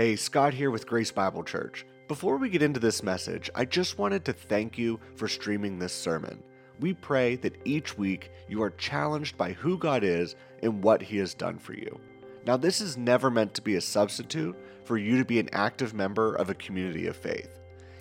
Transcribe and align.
Hey, 0.00 0.16
Scott 0.16 0.54
here 0.54 0.70
with 0.70 0.86
Grace 0.86 1.12
Bible 1.12 1.44
Church. 1.44 1.84
Before 2.08 2.38
we 2.38 2.48
get 2.48 2.62
into 2.62 2.80
this 2.80 3.02
message, 3.02 3.50
I 3.54 3.66
just 3.66 3.98
wanted 3.98 4.24
to 4.24 4.32
thank 4.32 4.78
you 4.78 4.98
for 5.14 5.28
streaming 5.28 5.78
this 5.78 5.92
sermon. 5.92 6.42
We 6.80 6.94
pray 6.94 7.36
that 7.36 7.60
each 7.66 7.98
week 7.98 8.30
you 8.48 8.62
are 8.62 8.70
challenged 8.70 9.36
by 9.36 9.52
who 9.52 9.76
God 9.76 10.02
is 10.02 10.36
and 10.62 10.82
what 10.82 11.02
He 11.02 11.18
has 11.18 11.34
done 11.34 11.58
for 11.58 11.74
you. 11.74 12.00
Now, 12.46 12.56
this 12.56 12.80
is 12.80 12.96
never 12.96 13.30
meant 13.30 13.52
to 13.52 13.60
be 13.60 13.76
a 13.76 13.80
substitute 13.82 14.56
for 14.84 14.96
you 14.96 15.18
to 15.18 15.24
be 15.26 15.38
an 15.38 15.50
active 15.52 15.92
member 15.92 16.34
of 16.34 16.48
a 16.48 16.54
community 16.54 17.06
of 17.06 17.14
faith. 17.14 17.50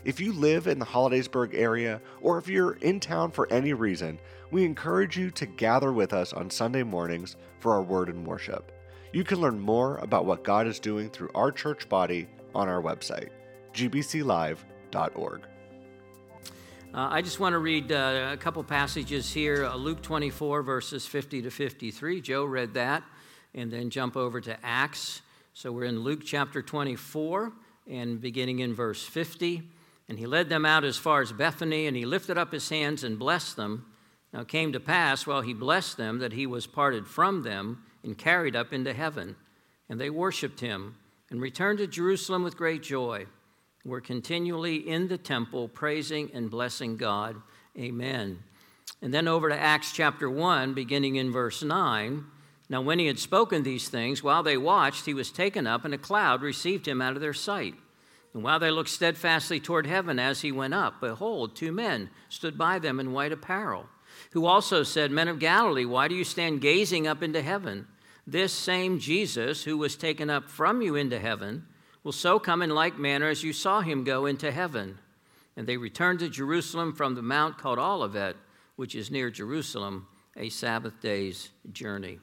If 0.05 0.21
you 0.21 0.31
live 0.31 0.67
in 0.67 0.79
the 0.79 0.85
Hollidaysburg 0.85 1.53
area, 1.53 1.99
or 2.21 2.37
if 2.37 2.47
you're 2.47 2.77
in 2.77 3.01
town 3.01 3.31
for 3.31 3.51
any 3.51 3.73
reason, 3.73 4.19
we 4.51 4.63
encourage 4.63 5.17
you 5.17 5.31
to 5.31 5.45
gather 5.45 5.91
with 5.91 6.13
us 6.13 6.31
on 6.31 6.49
Sunday 6.49 6.83
mornings 6.83 7.35
for 7.59 7.73
our 7.73 7.83
word 7.83 8.07
and 8.07 8.25
worship. 8.25 8.71
You 9.11 9.23
can 9.23 9.41
learn 9.41 9.59
more 9.59 9.97
about 9.97 10.25
what 10.25 10.43
God 10.43 10.67
is 10.67 10.79
doing 10.79 11.09
through 11.09 11.31
our 11.33 11.51
church 11.51 11.89
body 11.89 12.27
on 12.53 12.69
our 12.69 12.79
website, 12.79 13.29
gbclive.org. 13.73 15.41
Uh, 16.91 17.07
I 17.11 17.21
just 17.23 17.39
want 17.39 17.53
to 17.53 17.59
read 17.59 17.91
uh, 17.91 18.29
a 18.31 18.37
couple 18.37 18.63
passages 18.63 19.31
here 19.33 19.65
uh, 19.65 19.75
Luke 19.75 20.03
24, 20.03 20.61
verses 20.61 21.07
50 21.07 21.41
to 21.41 21.49
53. 21.49 22.21
Joe 22.21 22.45
read 22.45 22.75
that, 22.75 23.03
and 23.55 23.71
then 23.71 23.89
jump 23.89 24.15
over 24.15 24.39
to 24.41 24.55
Acts. 24.63 25.21
So 25.53 25.71
we're 25.71 25.85
in 25.85 26.01
Luke 26.01 26.21
chapter 26.23 26.61
24, 26.61 27.51
and 27.87 28.21
beginning 28.21 28.59
in 28.59 28.75
verse 28.75 29.03
50. 29.03 29.63
And 30.07 30.19
he 30.19 30.27
led 30.27 30.49
them 30.49 30.67
out 30.67 30.83
as 30.83 30.97
far 30.97 31.21
as 31.21 31.31
Bethany, 31.31 31.87
and 31.87 31.97
he 31.97 32.05
lifted 32.05 32.37
up 32.37 32.51
his 32.51 32.69
hands 32.69 33.03
and 33.03 33.17
blessed 33.17 33.55
them. 33.55 33.87
Now 34.33 34.41
it 34.41 34.47
came 34.47 34.71
to 34.73 34.79
pass, 34.79 35.25
while 35.25 35.41
he 35.41 35.55
blessed 35.55 35.97
them, 35.97 36.19
that 36.19 36.33
he 36.33 36.45
was 36.45 36.67
parted 36.67 37.07
from 37.07 37.41
them 37.41 37.83
and 38.03 38.17
carried 38.17 38.55
up 38.55 38.73
into 38.73 38.93
heaven. 38.93 39.35
And 39.89 39.99
they 39.99 40.09
worshiped 40.09 40.59
him 40.59 40.95
and 41.29 41.41
returned 41.41 41.79
to 41.79 41.87
Jerusalem 41.87 42.43
with 42.43 42.57
great 42.57 42.83
joy. 42.83 43.25
Were 43.85 44.01
continually 44.01 44.75
in 44.75 45.07
the 45.07 45.17
temple 45.17 45.67
praising 45.67 46.29
and 46.33 46.51
blessing 46.51 46.97
God. 46.97 47.37
Amen. 47.77 48.39
And 49.01 49.13
then 49.13 49.27
over 49.27 49.49
to 49.49 49.57
Acts 49.57 49.93
chapter 49.93 50.29
1, 50.29 50.73
beginning 50.73 51.15
in 51.15 51.31
verse 51.31 51.63
9. 51.63 52.25
Now, 52.69 52.81
when 52.81 52.99
he 52.99 53.07
had 53.07 53.17
spoken 53.17 53.63
these 53.63 53.87
things, 53.87 54.21
while 54.21 54.43
they 54.43 54.57
watched, 54.57 55.05
he 55.05 55.13
was 55.13 55.31
taken 55.31 55.65
up, 55.65 55.85
and 55.85 55.93
a 55.93 55.97
cloud 55.97 56.41
received 56.41 56.87
him 56.87 57.01
out 57.01 57.15
of 57.15 57.21
their 57.21 57.33
sight. 57.33 57.73
And 58.33 58.43
while 58.43 58.59
they 58.59 58.69
looked 58.69 58.89
steadfastly 58.89 59.59
toward 59.59 59.87
heaven 59.87 60.19
as 60.19 60.41
he 60.41 60.51
went 60.51 60.73
up, 60.73 61.01
behold, 61.01 61.55
two 61.55 61.71
men 61.71 62.09
stood 62.27 62.57
by 62.57 62.77
them 62.77 62.99
in 62.99 63.11
white 63.11 63.31
apparel, 63.31 63.87
who 64.31 64.45
also 64.45 64.83
said, 64.83 65.11
Men 65.11 65.27
of 65.27 65.39
Galilee, 65.39 65.85
why 65.85 66.07
do 66.07 66.15
you 66.15 66.23
stand 66.23 66.61
gazing 66.61 67.07
up 67.07 67.23
into 67.23 67.41
heaven? 67.41 67.87
This 68.25 68.53
same 68.53 68.99
Jesus, 68.99 69.63
who 69.63 69.77
was 69.77 69.95
taken 69.95 70.29
up 70.29 70.49
from 70.49 70.81
you 70.81 70.95
into 70.95 71.19
heaven, 71.19 71.65
will 72.03 72.11
so 72.11 72.39
come 72.39 72.61
in 72.61 72.69
like 72.69 72.97
manner 72.97 73.27
as 73.27 73.43
you 73.43 73.53
saw 73.53 73.81
him 73.81 74.03
go 74.03 74.25
into 74.25 74.51
heaven. 74.51 74.99
And 75.57 75.67
they 75.67 75.77
returned 75.77 76.19
to 76.19 76.29
Jerusalem 76.29 76.93
from 76.93 77.15
the 77.15 77.21
mount 77.21 77.57
called 77.57 77.79
Olivet, 77.79 78.35
which 78.75 78.95
is 78.95 79.11
near 79.11 79.29
Jerusalem, 79.29 80.07
a 80.37 80.49
Sabbath 80.49 81.01
day's 81.01 81.49
journey. 81.71 82.19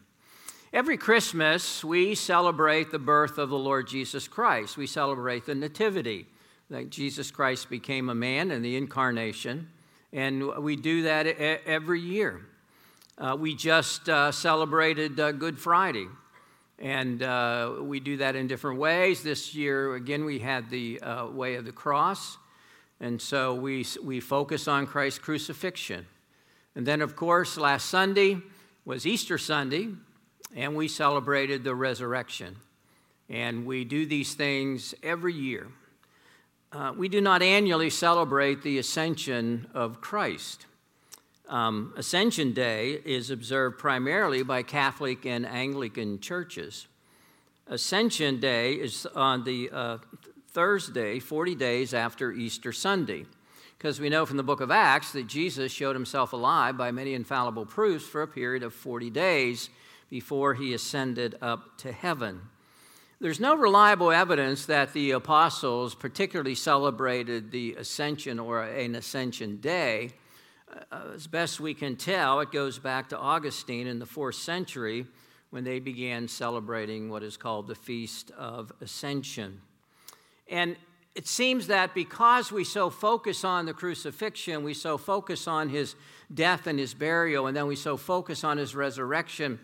Every 0.72 0.96
Christmas, 0.96 1.84
we 1.84 2.14
celebrate 2.14 2.90
the 2.90 2.98
birth 2.98 3.38
of 3.38 3.50
the 3.50 3.58
Lord 3.58 3.86
Jesus 3.86 4.28
Christ. 4.28 4.76
We 4.76 4.86
celebrate 4.86 5.46
the 5.46 5.54
Nativity, 5.54 6.26
that 6.70 6.90
Jesus 6.90 7.30
Christ 7.30 7.70
became 7.70 8.08
a 8.08 8.14
man 8.14 8.50
in 8.50 8.62
the 8.62 8.76
incarnation, 8.76 9.68
and 10.16 10.56
we 10.64 10.76
do 10.76 11.02
that 11.02 11.26
every 11.66 12.00
year. 12.00 12.40
Uh, 13.18 13.36
we 13.38 13.54
just 13.54 14.08
uh, 14.08 14.32
celebrated 14.32 15.20
uh, 15.20 15.30
Good 15.30 15.58
Friday, 15.58 16.06
and 16.78 17.22
uh, 17.22 17.74
we 17.82 18.00
do 18.00 18.16
that 18.16 18.34
in 18.34 18.46
different 18.46 18.78
ways. 18.78 19.22
This 19.22 19.54
year, 19.54 19.94
again, 19.94 20.24
we 20.24 20.38
had 20.38 20.70
the 20.70 21.02
uh, 21.02 21.26
way 21.26 21.56
of 21.56 21.66
the 21.66 21.72
cross, 21.72 22.38
and 22.98 23.20
so 23.20 23.54
we, 23.54 23.84
we 24.02 24.20
focus 24.20 24.66
on 24.66 24.86
Christ's 24.86 25.18
crucifixion. 25.18 26.06
And 26.74 26.86
then, 26.86 27.02
of 27.02 27.14
course, 27.14 27.58
last 27.58 27.90
Sunday 27.90 28.38
was 28.86 29.06
Easter 29.06 29.36
Sunday, 29.36 29.88
and 30.54 30.74
we 30.74 30.88
celebrated 30.88 31.62
the 31.62 31.74
resurrection. 31.74 32.56
And 33.28 33.66
we 33.66 33.84
do 33.84 34.06
these 34.06 34.32
things 34.32 34.94
every 35.02 35.34
year. 35.34 35.66
Uh, 36.72 36.92
we 36.96 37.08
do 37.08 37.20
not 37.20 37.42
annually 37.42 37.90
celebrate 37.90 38.62
the 38.62 38.78
ascension 38.78 39.66
of 39.72 40.00
Christ. 40.00 40.66
Um, 41.48 41.94
ascension 41.96 42.52
Day 42.52 43.00
is 43.04 43.30
observed 43.30 43.78
primarily 43.78 44.42
by 44.42 44.62
Catholic 44.62 45.24
and 45.24 45.46
Anglican 45.46 46.18
churches. 46.18 46.88
Ascension 47.68 48.40
Day 48.40 48.72
is 48.74 49.06
on 49.14 49.44
the 49.44 49.70
uh, 49.72 49.98
Thursday, 50.48 51.20
40 51.20 51.54
days 51.54 51.94
after 51.94 52.32
Easter 52.32 52.72
Sunday, 52.72 53.26
because 53.78 54.00
we 54.00 54.08
know 54.08 54.26
from 54.26 54.36
the 54.36 54.42
book 54.42 54.60
of 54.60 54.72
Acts 54.72 55.12
that 55.12 55.28
Jesus 55.28 55.70
showed 55.70 55.94
himself 55.94 56.32
alive 56.32 56.76
by 56.76 56.90
many 56.90 57.14
infallible 57.14 57.66
proofs 57.66 58.06
for 58.06 58.22
a 58.22 58.28
period 58.28 58.64
of 58.64 58.74
40 58.74 59.10
days 59.10 59.70
before 60.10 60.54
he 60.54 60.74
ascended 60.74 61.36
up 61.40 61.78
to 61.78 61.92
heaven. 61.92 62.40
There's 63.18 63.40
no 63.40 63.56
reliable 63.56 64.10
evidence 64.10 64.66
that 64.66 64.92
the 64.92 65.12
apostles 65.12 65.94
particularly 65.94 66.54
celebrated 66.54 67.50
the 67.50 67.74
ascension 67.76 68.38
or 68.38 68.62
an 68.62 68.94
ascension 68.94 69.56
day. 69.56 70.10
Uh, 70.92 71.12
as 71.14 71.26
best 71.26 71.58
we 71.58 71.72
can 71.72 71.96
tell, 71.96 72.40
it 72.40 72.52
goes 72.52 72.78
back 72.78 73.08
to 73.08 73.18
Augustine 73.18 73.86
in 73.86 74.00
the 74.00 74.04
fourth 74.04 74.34
century 74.34 75.06
when 75.48 75.64
they 75.64 75.78
began 75.78 76.28
celebrating 76.28 77.08
what 77.08 77.22
is 77.22 77.38
called 77.38 77.68
the 77.68 77.74
Feast 77.74 78.32
of 78.32 78.70
Ascension. 78.82 79.62
And 80.46 80.76
it 81.14 81.26
seems 81.26 81.68
that 81.68 81.94
because 81.94 82.52
we 82.52 82.64
so 82.64 82.90
focus 82.90 83.44
on 83.44 83.64
the 83.64 83.72
crucifixion, 83.72 84.62
we 84.62 84.74
so 84.74 84.98
focus 84.98 85.48
on 85.48 85.70
his 85.70 85.94
death 86.34 86.66
and 86.66 86.78
his 86.78 86.92
burial, 86.92 87.46
and 87.46 87.56
then 87.56 87.66
we 87.66 87.76
so 87.76 87.96
focus 87.96 88.44
on 88.44 88.58
his 88.58 88.74
resurrection, 88.74 89.58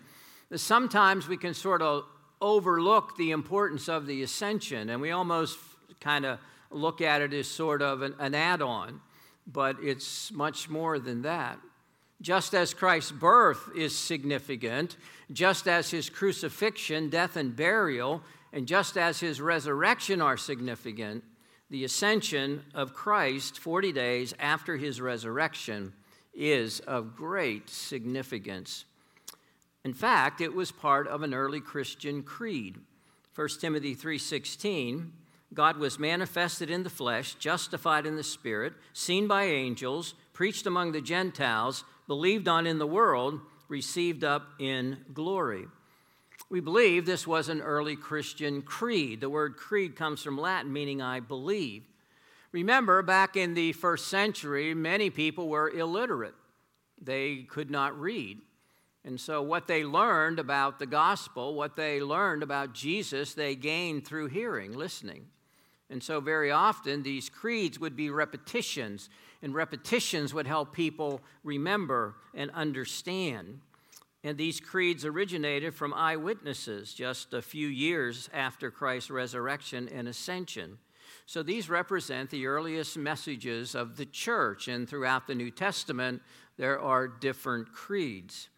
sometimes 0.57 1.29
we 1.29 1.37
can 1.37 1.53
sort 1.53 1.83
of 1.83 2.05
overlook 2.43 3.17
the 3.17 3.31
importance 3.31 3.89
of 3.89 4.07
the 4.07 4.23
ascension 4.23 4.91
and 4.91 5.01
we 5.01 5.13
almost 5.13 5.57
kind 6.01 6.27
of 6.27 6.39
look 6.71 7.01
at 7.01 7.23
it 7.23 7.33
as 7.33 7.47
sort 7.47 7.81
of 7.81 8.03
an, 8.03 8.15
an 8.19 8.35
add 8.35 8.61
on, 8.61 9.01
but 9.47 9.77
it's 9.81 10.33
much 10.33 10.69
more 10.69 10.99
than 10.99 11.23
that. 11.23 11.59
Just 12.21 12.55
as 12.55 12.75
Christ's 12.75 13.13
birth 13.13 13.71
is 13.77 13.97
significant, 13.97 14.97
just 15.33 15.67
as 15.67 15.91
his 15.91 16.11
crucifixion, 16.11 17.09
death, 17.09 17.37
and 17.37 17.55
burial, 17.55 18.23
and 18.53 18.67
just 18.67 18.97
as 18.97 19.21
his 19.21 19.41
resurrection 19.41 20.21
are 20.21 20.37
significant, 20.37 21.25
the 21.71 21.85
ascension 21.85 22.63
of 22.75 22.93
Christ 22.93 23.59
40 23.59 23.93
days 23.93 24.35
after 24.39 24.77
his 24.77 25.01
resurrection 25.01 25.93
is 26.35 26.81
of 26.81 27.17
great 27.17 27.69
significance. 27.69 28.85
In 29.85 29.95
fact, 29.95 30.41
it 30.41 30.55
was 30.55 30.71
part 30.71 31.09
of 31.09 31.23
an 31.23 31.35
early 31.35 31.61
Christian 31.61 32.23
creed. 32.23 32.79
1 33.35 33.61
Timothy 33.61 33.95
3:16, 33.95 35.13
God 35.55 35.77
was 35.77 35.99
manifested 35.99 36.71
in 36.71 36.83
the 36.83 36.91
flesh, 36.91 37.35
justified 37.35 38.07
in 38.07 38.17
the 38.17 38.23
spirit, 38.23 38.75
seen 38.93 39.27
by 39.27 39.45
angels, 39.45 40.15
preached 40.33 40.67
among 40.67 40.93
the 40.93 41.01
Gentiles, 41.01 41.85
believed 42.07 42.49
on 42.49 42.67
in 42.67 42.79
the 42.79 42.87
world, 42.87 43.41
received 43.69 44.25
up 44.25 44.55
in 44.59 45.05
glory. 45.13 45.67
We 46.49 46.61
believe 46.61 47.07
this 47.07 47.27
was 47.27 47.49
an 47.49 47.61
early 47.61 47.97
Christian 47.97 48.63
creed. 48.63 49.21
The 49.21 49.31
word 49.31 49.57
creed 49.57 49.97
comes 49.97 50.23
from 50.23 50.39
Latin 50.39 50.73
meaning 50.73 51.01
I 51.01 51.21
believe. 51.21 51.85
Remember, 52.53 53.03
back 53.03 53.37
in 53.37 53.55
the 53.55 53.73
first 53.73 54.09
century, 54.09 54.75
many 54.75 55.09
people 55.09 55.49
were 55.49 55.71
illiterate. 55.71 56.35
They 57.01 57.45
could 57.45 57.71
not 57.71 57.99
read. 57.99 58.43
And 59.05 59.21
so, 59.21 59.43
what 59.43 59.67
they 59.67 59.85
learned 59.85 60.39
about 60.39 60.79
the 60.79 60.87
gospel, 60.87 61.55
what 61.55 61.75
they 61.75 62.01
learned 62.01 62.43
about 62.43 62.73
Jesus, 62.73 63.35
they 63.35 63.57
gained 63.57 64.07
through 64.07 64.29
hearing, 64.29 64.73
listening. 64.73 65.27
And 65.91 66.03
so, 66.03 66.21
very 66.21 66.53
often, 66.53 67.03
these 67.03 67.29
creeds 67.29 67.81
would 67.81 67.97
be 67.97 68.11
repetitions, 68.11 69.11
and 69.43 69.55
repetitions 69.55 70.33
would 70.33 70.47
help 70.47 70.73
people 70.73 71.21
remember 71.43 72.15
and 72.33 72.51
understand. 72.53 73.61
And 74.25 74.39
these 74.39 74.61
creeds 74.61 75.05
originated 75.05 75.75
from 75.75 75.93
eyewitnesses 75.93 76.95
just 76.95 77.35
a 77.35 77.43
few 77.43 77.67
years 77.67 78.31
after 78.33 78.71
Christ's 78.71 79.11
resurrection 79.11 79.89
and 79.89 80.07
ascension. 80.07 80.79
So, 81.27 81.43
these 81.43 81.69
represent 81.69 82.31
the 82.31 82.47
earliest 82.47 82.97
messages 82.97 83.75
of 83.75 83.97
the 83.97 84.07
church, 84.07 84.69
and 84.69 84.89
throughout 84.89 85.27
the 85.27 85.35
New 85.35 85.51
Testament, 85.51 86.23
there 86.57 86.79
are 86.81 87.09
different 87.09 87.73
creeds. 87.73 88.49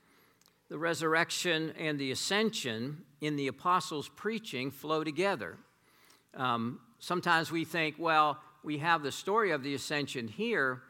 The 0.75 0.81
resurrection 0.81 1.73
and 1.79 2.00
the 2.00 2.11
ascension 2.11 3.05
in 3.21 3.37
the 3.37 3.47
apostles' 3.47 4.11
preaching 4.17 4.73
flow 4.73 5.05
together. 5.05 5.56
Um, 6.37 6.81
sometimes 6.99 7.53
we 7.53 7.65
think, 7.65 7.94
well, 7.97 8.41
we 8.65 8.79
have 8.79 9.05
the 9.05 9.12
story 9.12 9.53
of 9.53 9.62
the 9.62 9.76
ascension 9.76 10.26
here, 10.26 10.82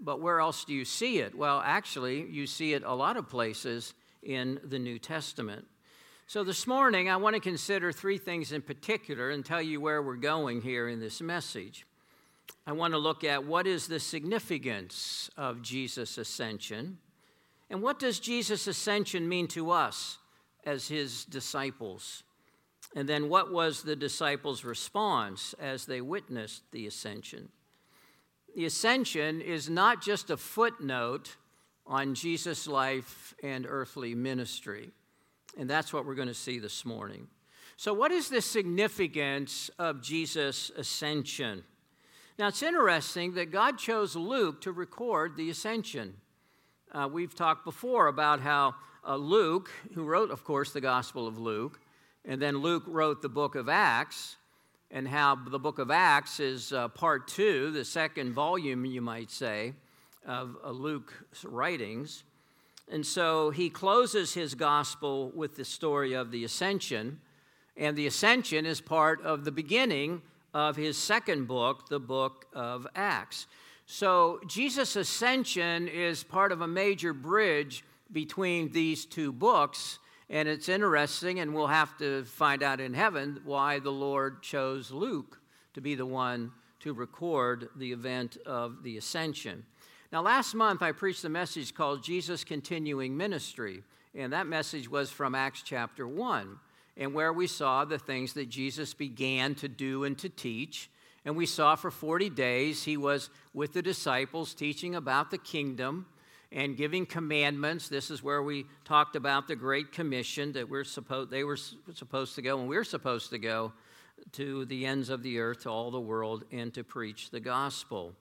but 0.00 0.22
where 0.22 0.40
else 0.40 0.64
do 0.64 0.72
you 0.72 0.86
see 0.86 1.18
it? 1.18 1.36
Well, 1.36 1.60
actually, 1.62 2.22
you 2.22 2.46
see 2.46 2.72
it 2.72 2.82
a 2.82 2.94
lot 2.94 3.18
of 3.18 3.28
places 3.28 3.92
in 4.22 4.58
the 4.64 4.78
New 4.78 4.98
Testament. 4.98 5.66
So, 6.26 6.42
this 6.42 6.66
morning, 6.66 7.10
I 7.10 7.18
want 7.18 7.34
to 7.34 7.40
consider 7.40 7.92
three 7.92 8.16
things 8.16 8.52
in 8.52 8.62
particular 8.62 9.28
and 9.28 9.44
tell 9.44 9.60
you 9.60 9.82
where 9.82 10.00
we're 10.00 10.16
going 10.16 10.62
here 10.62 10.88
in 10.88 10.98
this 10.98 11.20
message. 11.20 11.84
I 12.66 12.72
want 12.72 12.94
to 12.94 12.98
look 12.98 13.22
at 13.22 13.44
what 13.44 13.66
is 13.66 13.86
the 13.86 14.00
significance 14.00 15.28
of 15.36 15.60
Jesus' 15.60 16.16
ascension, 16.16 16.96
and 17.70 17.82
what 17.82 17.98
does 17.98 18.20
Jesus' 18.20 18.66
ascension 18.66 19.28
mean 19.28 19.48
to 19.48 19.70
us 19.70 20.18
as 20.64 20.88
his 20.88 21.24
disciples? 21.24 22.22
And 22.94 23.08
then, 23.08 23.28
what 23.28 23.52
was 23.52 23.82
the 23.82 23.96
disciples' 23.96 24.64
response 24.64 25.54
as 25.58 25.86
they 25.86 26.00
witnessed 26.00 26.62
the 26.70 26.86
ascension? 26.86 27.48
The 28.54 28.64
ascension 28.64 29.40
is 29.40 29.68
not 29.68 30.00
just 30.00 30.30
a 30.30 30.36
footnote 30.36 31.36
on 31.86 32.14
Jesus' 32.14 32.66
life 32.66 33.34
and 33.42 33.66
earthly 33.68 34.14
ministry. 34.14 34.90
And 35.58 35.68
that's 35.68 35.92
what 35.92 36.06
we're 36.06 36.14
going 36.14 36.28
to 36.28 36.34
see 36.34 36.58
this 36.58 36.84
morning. 36.84 37.28
So, 37.76 37.92
what 37.92 38.12
is 38.12 38.28
the 38.28 38.40
significance 38.40 39.70
of 39.78 40.02
Jesus' 40.02 40.70
ascension? 40.76 41.64
Now, 42.38 42.48
it's 42.48 42.62
interesting 42.62 43.34
that 43.34 43.50
God 43.50 43.78
chose 43.78 44.16
Luke 44.16 44.60
to 44.62 44.72
record 44.72 45.36
the 45.36 45.50
ascension. 45.50 46.14
Uh, 46.96 47.06
we've 47.06 47.34
talked 47.34 47.62
before 47.62 48.06
about 48.06 48.40
how 48.40 48.74
uh, 49.06 49.16
Luke, 49.16 49.70
who 49.94 50.02
wrote, 50.04 50.30
of 50.30 50.44
course, 50.44 50.72
the 50.72 50.80
Gospel 50.80 51.28
of 51.28 51.38
Luke, 51.38 51.78
and 52.24 52.40
then 52.40 52.56
Luke 52.56 52.84
wrote 52.86 53.20
the 53.20 53.28
book 53.28 53.54
of 53.54 53.68
Acts, 53.68 54.36
and 54.90 55.06
how 55.06 55.34
the 55.34 55.58
book 55.58 55.78
of 55.78 55.90
Acts 55.90 56.40
is 56.40 56.72
uh, 56.72 56.88
part 56.88 57.28
two, 57.28 57.70
the 57.70 57.84
second 57.84 58.32
volume, 58.32 58.86
you 58.86 59.02
might 59.02 59.30
say, 59.30 59.74
of 60.26 60.56
uh, 60.64 60.70
Luke's 60.70 61.44
writings. 61.44 62.24
And 62.90 63.04
so 63.04 63.50
he 63.50 63.68
closes 63.68 64.32
his 64.32 64.54
gospel 64.54 65.30
with 65.34 65.54
the 65.54 65.66
story 65.66 66.14
of 66.14 66.30
the 66.30 66.44
ascension. 66.44 67.20
And 67.76 67.94
the 67.94 68.06
ascension 68.06 68.64
is 68.64 68.80
part 68.80 69.20
of 69.20 69.44
the 69.44 69.52
beginning 69.52 70.22
of 70.54 70.76
his 70.76 70.96
second 70.96 71.46
book, 71.46 71.90
the 71.90 72.00
book 72.00 72.46
of 72.54 72.86
Acts. 72.94 73.48
So 73.86 74.40
Jesus' 74.46 74.96
ascension 74.96 75.86
is 75.86 76.24
part 76.24 76.50
of 76.50 76.60
a 76.60 76.66
major 76.66 77.12
bridge 77.12 77.84
between 78.12 78.72
these 78.72 79.04
two 79.04 79.32
books. 79.32 80.00
And 80.28 80.48
it's 80.48 80.68
interesting, 80.68 81.38
and 81.38 81.54
we'll 81.54 81.68
have 81.68 81.96
to 81.98 82.24
find 82.24 82.64
out 82.64 82.80
in 82.80 82.94
heaven 82.94 83.40
why 83.44 83.78
the 83.78 83.92
Lord 83.92 84.42
chose 84.42 84.90
Luke 84.90 85.40
to 85.74 85.80
be 85.80 85.94
the 85.94 86.06
one 86.06 86.50
to 86.80 86.92
record 86.92 87.68
the 87.76 87.92
event 87.92 88.36
of 88.44 88.82
the 88.82 88.98
ascension. 88.98 89.64
Now, 90.12 90.22
last 90.22 90.54
month 90.54 90.82
I 90.82 90.90
preached 90.90 91.24
a 91.24 91.28
message 91.28 91.74
called 91.74 92.02
Jesus 92.02 92.42
Continuing 92.42 93.16
Ministry, 93.16 93.84
and 94.16 94.32
that 94.32 94.48
message 94.48 94.90
was 94.90 95.10
from 95.10 95.34
Acts 95.34 95.62
chapter 95.64 96.08
1, 96.08 96.58
and 96.96 97.14
where 97.14 97.32
we 97.32 97.46
saw 97.46 97.84
the 97.84 97.98
things 97.98 98.32
that 98.32 98.48
Jesus 98.48 98.94
began 98.94 99.54
to 99.56 99.68
do 99.68 100.02
and 100.02 100.18
to 100.18 100.28
teach. 100.28 100.90
And 101.26 101.36
we 101.36 101.44
saw 101.44 101.74
for 101.74 101.90
40 101.90 102.30
days 102.30 102.84
he 102.84 102.96
was 102.96 103.30
with 103.52 103.72
the 103.72 103.82
disciples 103.82 104.54
teaching 104.54 104.94
about 104.94 105.32
the 105.32 105.38
kingdom 105.38 106.06
and 106.52 106.76
giving 106.76 107.04
commandments. 107.04 107.88
This 107.88 108.12
is 108.12 108.22
where 108.22 108.44
we 108.44 108.64
talked 108.84 109.16
about 109.16 109.48
the 109.48 109.56
Great 109.56 109.90
Commission 109.90 110.52
that 110.52 110.68
we're 110.68 110.84
supposed, 110.84 111.30
they 111.30 111.42
were 111.42 111.56
supposed 111.56 112.36
to 112.36 112.42
go, 112.42 112.60
and 112.60 112.68
we're 112.68 112.84
supposed 112.84 113.30
to 113.30 113.38
go 113.38 113.72
to 114.32 114.66
the 114.66 114.86
ends 114.86 115.10
of 115.10 115.24
the 115.24 115.40
earth, 115.40 115.64
to 115.64 115.68
all 115.68 115.90
the 115.90 116.00
world, 116.00 116.44
and 116.52 116.72
to 116.74 116.84
preach 116.84 117.30
the 117.30 117.40
gospel. 117.40 118.14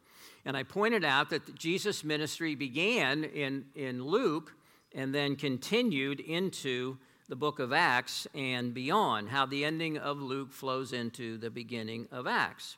And 0.44 0.58
I 0.58 0.64
pointed 0.64 1.06
out 1.06 1.30
that 1.30 1.54
Jesus' 1.54 2.04
ministry 2.04 2.56
began 2.56 3.24
in, 3.24 3.66
in 3.76 4.04
Luke 4.04 4.56
and 4.96 5.14
then 5.14 5.36
continued 5.36 6.22
into 6.22 6.98
the 7.30 7.36
book 7.36 7.60
of 7.60 7.72
Acts 7.72 8.26
and 8.34 8.74
beyond, 8.74 9.30
how 9.30 9.46
the 9.46 9.64
ending 9.64 10.00
of 10.00 10.20
Luke 10.20 10.52
flows 10.52 10.92
into 10.92 11.38
the 11.38 11.52
beginning 11.52 12.08
of 12.12 12.26
Acts. 12.26 12.78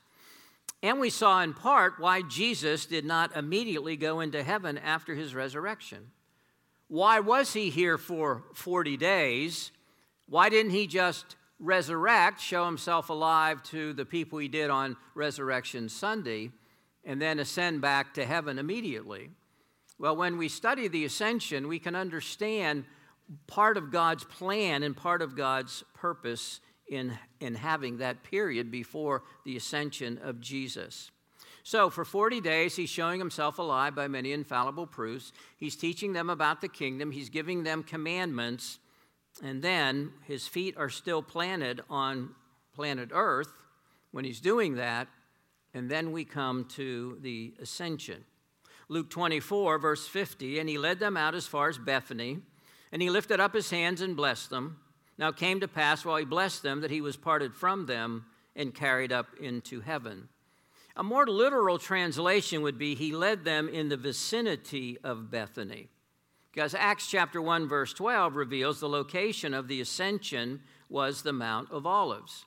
And 0.82 1.00
we 1.00 1.10
saw 1.10 1.42
in 1.42 1.54
part 1.54 1.94
why 1.98 2.22
Jesus 2.22 2.86
did 2.86 3.04
not 3.04 3.36
immediately 3.36 3.96
go 3.96 4.20
into 4.20 4.42
heaven 4.42 4.78
after 4.78 5.14
his 5.14 5.34
resurrection. 5.34 6.12
Why 6.86 7.20
was 7.20 7.52
he 7.52 7.70
here 7.70 7.98
for 7.98 8.44
40 8.54 8.96
days? 8.96 9.72
Why 10.26 10.48
didn't 10.48 10.72
he 10.72 10.86
just 10.86 11.36
resurrect, 11.58 12.40
show 12.40 12.64
himself 12.64 13.10
alive 13.10 13.62
to 13.64 13.92
the 13.92 14.04
people 14.04 14.38
he 14.38 14.48
did 14.48 14.70
on 14.70 14.96
Resurrection 15.14 15.88
Sunday? 15.88 16.50
and 17.08 17.20
then 17.22 17.38
ascend 17.38 17.80
back 17.80 18.12
to 18.14 18.26
heaven 18.26 18.58
immediately. 18.58 19.30
Well, 19.98 20.14
when 20.14 20.36
we 20.36 20.48
study 20.48 20.88
the 20.88 21.06
ascension, 21.06 21.66
we 21.66 21.78
can 21.78 21.94
understand 21.94 22.84
part 23.46 23.78
of 23.78 23.90
God's 23.90 24.24
plan 24.24 24.82
and 24.82 24.94
part 24.94 25.22
of 25.22 25.34
God's 25.34 25.82
purpose 25.94 26.60
in, 26.88 27.16
in 27.40 27.54
having 27.54 27.98
that 27.98 28.22
period 28.22 28.70
before 28.70 29.22
the 29.44 29.56
ascension 29.56 30.18
of 30.22 30.40
Jesus. 30.40 31.10
So, 31.62 31.90
for 31.90 32.04
40 32.04 32.40
days, 32.40 32.76
he's 32.76 32.88
showing 32.88 33.18
himself 33.18 33.58
alive 33.58 33.94
by 33.94 34.08
many 34.08 34.32
infallible 34.32 34.86
proofs. 34.86 35.32
He's 35.58 35.76
teaching 35.76 36.14
them 36.14 36.30
about 36.30 36.60
the 36.60 36.68
kingdom, 36.68 37.10
he's 37.10 37.28
giving 37.28 37.62
them 37.62 37.82
commandments, 37.82 38.78
and 39.42 39.62
then 39.62 40.12
his 40.24 40.48
feet 40.48 40.76
are 40.76 40.88
still 40.88 41.22
planted 41.22 41.82
on 41.90 42.34
planet 42.74 43.10
Earth 43.12 43.52
when 44.12 44.24
he's 44.24 44.40
doing 44.40 44.76
that, 44.76 45.08
and 45.74 45.90
then 45.90 46.12
we 46.12 46.24
come 46.24 46.64
to 46.76 47.18
the 47.20 47.54
ascension. 47.60 48.24
Luke 48.88 49.10
24, 49.10 49.78
verse 49.78 50.06
50, 50.06 50.58
and 50.58 50.68
he 50.68 50.78
led 50.78 50.98
them 50.98 51.16
out 51.16 51.34
as 51.34 51.46
far 51.46 51.68
as 51.68 51.76
Bethany, 51.76 52.38
and 52.90 53.02
he 53.02 53.10
lifted 53.10 53.40
up 53.40 53.54
his 53.54 53.70
hands 53.70 54.00
and 54.00 54.16
blessed 54.16 54.48
them. 54.48 54.78
Now 55.18 55.28
it 55.28 55.36
came 55.36 55.60
to 55.60 55.68
pass 55.68 56.04
while 56.04 56.16
he 56.16 56.24
blessed 56.24 56.62
them 56.62 56.80
that 56.80 56.90
he 56.90 57.00
was 57.00 57.16
parted 57.16 57.54
from 57.54 57.86
them 57.86 58.26
and 58.54 58.74
carried 58.74 59.12
up 59.12 59.26
into 59.40 59.80
heaven. 59.80 60.28
A 60.96 61.02
more 61.02 61.26
literal 61.26 61.78
translation 61.78 62.62
would 62.62 62.78
be 62.78 62.94
he 62.94 63.12
led 63.12 63.44
them 63.44 63.68
in 63.68 63.88
the 63.88 63.96
vicinity 63.96 64.98
of 65.04 65.30
Bethany. 65.30 65.88
Because 66.52 66.74
Acts 66.74 67.08
chapter 67.08 67.42
1 67.42 67.68
verse 67.68 67.92
12 67.92 68.34
reveals 68.34 68.80
the 68.80 68.88
location 68.88 69.54
of 69.54 69.68
the 69.68 69.80
ascension 69.80 70.60
was 70.88 71.22
the 71.22 71.32
Mount 71.32 71.70
of 71.70 71.86
Olives 71.86 72.46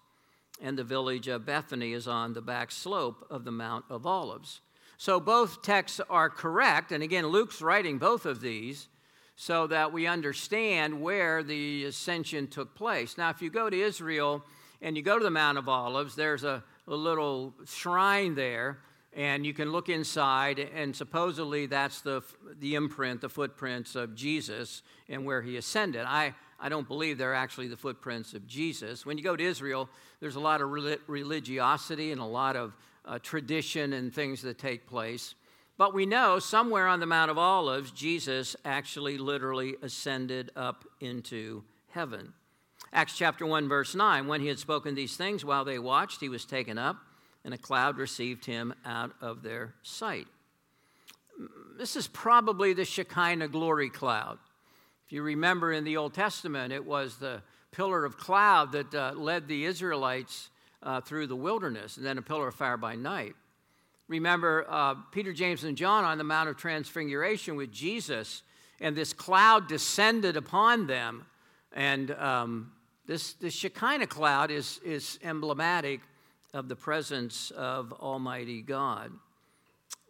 and 0.61 0.77
the 0.77 0.83
village 0.83 1.27
of 1.27 1.45
Bethany 1.45 1.93
is 1.93 2.07
on 2.07 2.33
the 2.33 2.41
back 2.41 2.71
slope 2.71 3.25
of 3.29 3.43
the 3.43 3.51
Mount 3.51 3.85
of 3.89 4.05
Olives. 4.05 4.61
So 4.97 5.19
both 5.19 5.63
texts 5.63 5.99
are 6.09 6.29
correct, 6.29 6.91
and 6.91 7.01
again, 7.01 7.27
Luke's 7.27 7.61
writing 7.61 7.97
both 7.97 8.25
of 8.25 8.39
these 8.39 8.87
so 9.35 9.67
that 9.67 9.91
we 9.91 10.07
understand 10.07 11.01
where 11.01 11.43
the 11.43 11.85
ascension 11.85 12.47
took 12.47 12.75
place. 12.75 13.17
Now, 13.17 13.29
if 13.29 13.41
you 13.41 13.49
go 13.49 13.69
to 13.69 13.79
Israel 13.79 14.43
and 14.81 14.95
you 14.95 15.03
go 15.03 15.17
to 15.17 15.23
the 15.23 15.31
Mount 15.31 15.57
of 15.57 15.67
Olives, 15.67 16.15
there's 16.15 16.43
a, 16.43 16.63
a 16.87 16.95
little 16.95 17.53
shrine 17.65 18.35
there, 18.35 18.79
and 19.13 19.45
you 19.45 19.53
can 19.53 19.71
look 19.71 19.89
inside, 19.89 20.59
and 20.59 20.95
supposedly 20.95 21.65
that's 21.65 22.01
the, 22.01 22.21
the 22.59 22.75
imprint, 22.75 23.21
the 23.21 23.29
footprints 23.29 23.95
of 23.95 24.15
Jesus 24.15 24.83
and 25.09 25.25
where 25.25 25.41
he 25.41 25.57
ascended. 25.57 26.05
I, 26.07 26.33
I 26.59 26.69
don't 26.69 26.87
believe 26.87 27.17
they're 27.17 27.33
actually 27.33 27.67
the 27.67 27.77
footprints 27.77 28.33
of 28.33 28.47
Jesus. 28.47 29.05
When 29.05 29.17
you 29.17 29.23
go 29.23 29.35
to 29.35 29.43
Israel, 29.43 29.89
there's 30.19 30.35
a 30.35 30.39
lot 30.39 30.61
of 30.61 30.69
religiosity 31.07 32.11
and 32.11 32.21
a 32.21 32.25
lot 32.25 32.55
of 32.55 32.73
uh, 33.05 33.19
tradition 33.19 33.93
and 33.93 34.13
things 34.13 34.41
that 34.43 34.57
take 34.57 34.87
place. 34.87 35.35
But 35.77 35.93
we 35.93 36.05
know 36.05 36.39
somewhere 36.39 36.87
on 36.87 36.99
the 36.99 37.05
Mount 37.05 37.31
of 37.31 37.37
Olives, 37.37 37.91
Jesus 37.91 38.55
actually 38.63 39.17
literally 39.17 39.75
ascended 39.81 40.51
up 40.55 40.85
into 40.99 41.63
heaven. 41.89 42.33
Acts 42.93 43.17
chapter 43.17 43.45
1, 43.45 43.69
verse 43.69 43.95
9 43.95 44.27
when 44.27 44.41
he 44.41 44.47
had 44.47 44.59
spoken 44.59 44.95
these 44.95 45.15
things 45.15 45.45
while 45.45 45.63
they 45.63 45.79
watched, 45.79 46.19
he 46.19 46.29
was 46.29 46.45
taken 46.45 46.77
up, 46.77 46.97
and 47.45 47.53
a 47.53 47.57
cloud 47.57 47.97
received 47.97 48.45
him 48.45 48.73
out 48.85 49.13
of 49.21 49.43
their 49.43 49.73
sight. 49.81 50.27
This 51.77 51.95
is 51.95 52.07
probably 52.07 52.73
the 52.73 52.85
Shekinah 52.85 53.47
glory 53.47 53.89
cloud. 53.89 54.37
If 55.05 55.13
you 55.13 55.23
remember 55.23 55.71
in 55.71 55.83
the 55.83 55.97
Old 55.97 56.13
Testament, 56.13 56.71
it 56.71 56.85
was 56.85 57.17
the 57.17 57.41
pillar 57.71 58.05
of 58.05 58.17
cloud 58.17 58.73
that 58.73 58.93
uh, 58.93 59.13
led 59.15 59.47
the 59.47 59.65
Israelites 59.65 60.49
uh, 60.83 61.01
through 61.01 61.27
the 61.27 61.35
wilderness, 61.35 61.97
and 61.97 62.05
then 62.05 62.17
a 62.17 62.21
pillar 62.21 62.49
of 62.49 62.55
fire 62.55 62.77
by 62.77 62.95
night. 62.95 63.35
Remember 64.11 64.65
uh, 64.67 64.95
Peter, 65.11 65.31
James, 65.31 65.63
and 65.63 65.77
John 65.77 66.03
on 66.03 66.17
the 66.17 66.25
Mount 66.25 66.49
of 66.49 66.57
Transfiguration 66.57 67.55
with 67.55 67.71
Jesus, 67.71 68.43
and 68.81 68.93
this 68.93 69.13
cloud 69.13 69.69
descended 69.69 70.35
upon 70.35 70.85
them. 70.85 71.25
And 71.71 72.11
um, 72.11 72.73
this, 73.05 73.35
this 73.35 73.53
Shekinah 73.53 74.07
cloud 74.07 74.51
is, 74.51 74.81
is 74.83 75.17
emblematic 75.23 76.01
of 76.53 76.67
the 76.67 76.75
presence 76.75 77.51
of 77.51 77.93
Almighty 77.93 78.61
God. 78.61 79.13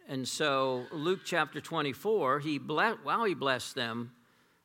And 0.09 0.27
so, 0.27 0.87
Luke 0.91 1.19
chapter 1.23 1.61
24, 1.61 2.39
he 2.39 2.57
ble- 2.57 2.97
while 3.03 3.25
he 3.25 3.35
blessed 3.35 3.75
them, 3.75 4.13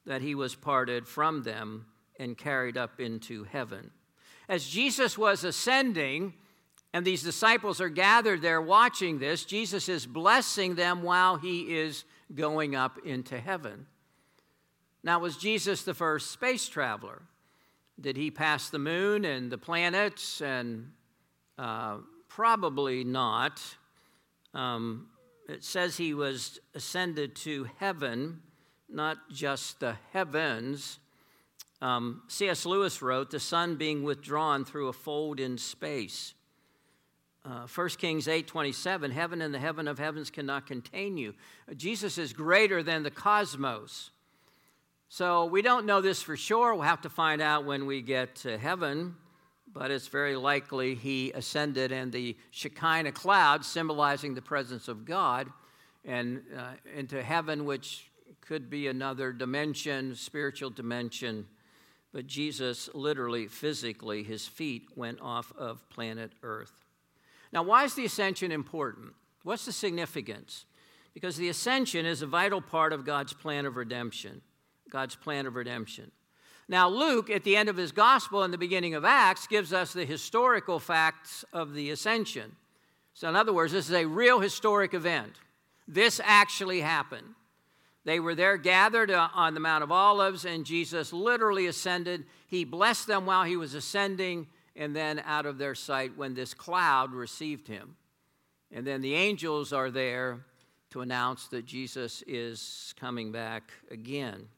that 0.06 0.22
he 0.22 0.34
was 0.34 0.54
parted 0.54 1.06
from 1.06 1.42
them 1.42 1.84
and 2.18 2.38
carried 2.38 2.78
up 2.78 3.00
into 3.00 3.44
heaven. 3.44 3.90
As 4.48 4.66
Jesus 4.66 5.18
was 5.18 5.44
ascending, 5.44 6.32
and 6.92 7.04
these 7.04 7.22
disciples 7.22 7.80
are 7.80 7.88
gathered 7.88 8.42
there 8.42 8.60
watching 8.60 9.18
this, 9.18 9.44
Jesus 9.44 9.88
is 9.88 10.06
blessing 10.06 10.74
them 10.74 11.02
while 11.02 11.36
he 11.36 11.76
is 11.76 12.04
going 12.34 12.74
up 12.74 12.98
into 13.04 13.38
heaven. 13.38 13.86
Now, 15.02 15.20
was 15.20 15.36
Jesus 15.36 15.82
the 15.82 15.94
first 15.94 16.30
space 16.30 16.68
traveler? 16.68 17.22
Did 18.00 18.16
he 18.16 18.30
pass 18.30 18.70
the 18.70 18.78
moon 18.78 19.24
and 19.24 19.50
the 19.50 19.58
planets? 19.58 20.40
And 20.40 20.92
uh, 21.58 21.98
probably 22.28 23.04
not. 23.04 23.62
Um, 24.52 25.08
it 25.48 25.62
says 25.62 25.96
he 25.96 26.12
was 26.12 26.58
ascended 26.74 27.36
to 27.36 27.68
heaven, 27.78 28.40
not 28.88 29.18
just 29.30 29.80
the 29.80 29.96
heavens. 30.12 30.98
Um, 31.80 32.22
C.S. 32.28 32.66
Lewis 32.66 33.00
wrote, 33.00 33.30
The 33.30 33.38
sun 33.38 33.76
being 33.76 34.02
withdrawn 34.02 34.64
through 34.64 34.88
a 34.88 34.92
fold 34.92 35.38
in 35.38 35.56
space. 35.56 36.34
Uh, 37.46 37.64
1 37.68 37.88
Kings 37.98 38.26
8:27 38.26 39.12
heaven 39.12 39.40
and 39.40 39.54
the 39.54 39.60
heaven 39.60 39.86
of 39.86 40.00
heavens 40.00 40.30
cannot 40.30 40.66
contain 40.66 41.16
you. 41.16 41.32
Jesus 41.76 42.18
is 42.18 42.32
greater 42.32 42.82
than 42.82 43.04
the 43.04 43.10
cosmos. 43.10 44.10
So 45.08 45.44
we 45.44 45.62
don't 45.62 45.86
know 45.86 46.00
this 46.00 46.20
for 46.20 46.36
sure. 46.36 46.74
We'll 46.74 46.82
have 46.82 47.02
to 47.02 47.08
find 47.08 47.40
out 47.40 47.64
when 47.64 47.86
we 47.86 48.02
get 48.02 48.34
to 48.36 48.58
heaven, 48.58 49.14
but 49.72 49.92
it's 49.92 50.08
very 50.08 50.34
likely 50.34 50.96
he 50.96 51.30
ascended 51.32 51.92
in 51.92 52.10
the 52.10 52.36
Shekinah 52.50 53.12
cloud 53.12 53.64
symbolizing 53.64 54.34
the 54.34 54.42
presence 54.42 54.88
of 54.88 55.04
God 55.04 55.48
and 56.04 56.42
uh, 56.56 56.72
into 56.96 57.22
heaven 57.22 57.64
which 57.64 58.10
could 58.40 58.68
be 58.68 58.88
another 58.88 59.32
dimension, 59.32 60.16
spiritual 60.16 60.70
dimension. 60.70 61.46
But 62.12 62.26
Jesus 62.26 62.90
literally 62.92 63.46
physically 63.46 64.24
his 64.24 64.48
feet 64.48 64.88
went 64.96 65.20
off 65.20 65.52
of 65.56 65.88
planet 65.90 66.32
Earth. 66.42 66.85
Now, 67.56 67.62
why 67.62 67.84
is 67.84 67.94
the 67.94 68.04
ascension 68.04 68.52
important? 68.52 69.14
What's 69.42 69.64
the 69.64 69.72
significance? 69.72 70.66
Because 71.14 71.38
the 71.38 71.48
ascension 71.48 72.04
is 72.04 72.20
a 72.20 72.26
vital 72.26 72.60
part 72.60 72.92
of 72.92 73.06
God's 73.06 73.32
plan 73.32 73.64
of 73.64 73.78
redemption. 73.78 74.42
God's 74.90 75.16
plan 75.16 75.46
of 75.46 75.54
redemption. 75.54 76.10
Now, 76.68 76.90
Luke, 76.90 77.30
at 77.30 77.44
the 77.44 77.56
end 77.56 77.70
of 77.70 77.78
his 77.78 77.92
gospel 77.92 78.44
in 78.44 78.50
the 78.50 78.58
beginning 78.58 78.94
of 78.94 79.06
Acts, 79.06 79.46
gives 79.46 79.72
us 79.72 79.94
the 79.94 80.04
historical 80.04 80.78
facts 80.78 81.46
of 81.50 81.72
the 81.72 81.88
ascension. 81.88 82.56
So, 83.14 83.26
in 83.26 83.36
other 83.36 83.54
words, 83.54 83.72
this 83.72 83.88
is 83.88 83.94
a 83.94 84.04
real 84.04 84.38
historic 84.38 84.92
event. 84.92 85.32
This 85.88 86.20
actually 86.22 86.82
happened. 86.82 87.36
They 88.04 88.20
were 88.20 88.34
there 88.34 88.58
gathered 88.58 89.10
uh, 89.10 89.30
on 89.34 89.54
the 89.54 89.60
Mount 89.60 89.82
of 89.82 89.90
Olives, 89.90 90.44
and 90.44 90.66
Jesus 90.66 91.10
literally 91.10 91.68
ascended. 91.68 92.26
He 92.48 92.66
blessed 92.66 93.06
them 93.06 93.24
while 93.24 93.44
he 93.44 93.56
was 93.56 93.72
ascending, 93.72 94.46
and 94.76 94.94
then 94.94 95.22
out 95.24 95.46
of 95.46 95.58
their 95.58 95.74
sight 95.74 96.16
when 96.16 96.34
this 96.34 96.54
cloud 96.54 97.12
received 97.12 97.68
him. 97.68 97.96
And 98.72 98.86
then 98.86 99.00
the 99.00 99.14
angels 99.14 99.72
are 99.72 99.90
there 99.90 100.44
to 100.90 101.00
announce 101.00 101.48
that 101.48 101.64
Jesus 101.64 102.22
is 102.26 102.94
coming 102.98 103.32
back 103.32 103.72
again. 103.90 104.48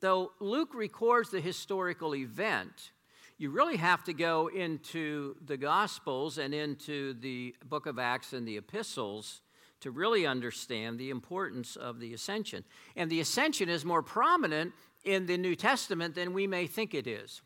Though 0.00 0.32
Luke 0.40 0.74
records 0.74 1.30
the 1.30 1.40
historical 1.40 2.14
event, 2.14 2.92
you 3.36 3.50
really 3.50 3.76
have 3.76 4.04
to 4.04 4.12
go 4.12 4.48
into 4.48 5.36
the 5.44 5.56
Gospels 5.56 6.38
and 6.38 6.52
into 6.54 7.14
the 7.14 7.54
book 7.66 7.86
of 7.86 7.98
Acts 7.98 8.32
and 8.32 8.46
the 8.46 8.56
epistles 8.56 9.42
to 9.80 9.90
really 9.90 10.26
understand 10.26 10.98
the 10.98 11.10
importance 11.10 11.76
of 11.76 12.00
the 12.00 12.12
ascension. 12.12 12.64
And 12.96 13.10
the 13.10 13.20
ascension 13.20 13.68
is 13.68 13.84
more 13.84 14.02
prominent 14.02 14.72
in 15.04 15.26
the 15.26 15.38
New 15.38 15.54
Testament 15.54 16.14
than 16.14 16.34
we 16.34 16.46
may 16.46 16.66
think 16.66 16.94
it 16.94 17.06
is. 17.06 17.40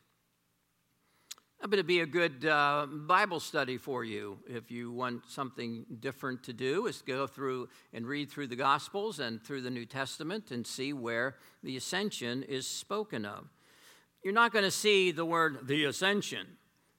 That 1.65 1.71
would 1.71 1.87
be 1.87 2.01
a 2.01 2.07
good 2.07 2.45
uh, 2.45 2.87
Bible 2.87 3.41
study 3.41 3.79
for 3.79 4.05
you 4.05 4.39
if 4.47 4.71
you 4.71 4.93
want 4.93 5.23
something 5.29 5.87
different 6.01 6.43
to 6.43 6.53
do. 6.53 6.87
Is 6.89 7.01
go 7.01 7.27
through 7.27 7.71
and 7.95 8.07
read 8.07 8.31
through 8.31 8.49
the 8.49 8.57
Gospels 8.57 9.19
and 9.19 9.43
through 9.43 9.63
the 9.63 9.71
New 9.71 9.87
Testament 9.87 10.51
and 10.51 10.67
see 10.67 10.93
where 10.93 11.37
the 11.63 11.79
ascension 11.79 12.43
is 12.43 12.67
spoken 12.67 13.25
of. 13.25 13.47
You're 14.23 14.35
not 14.35 14.53
going 14.53 14.67
to 14.67 14.71
see 14.71 15.11
the 15.11 15.25
word 15.25 15.67
the 15.67 15.87
ascension, 15.87 16.47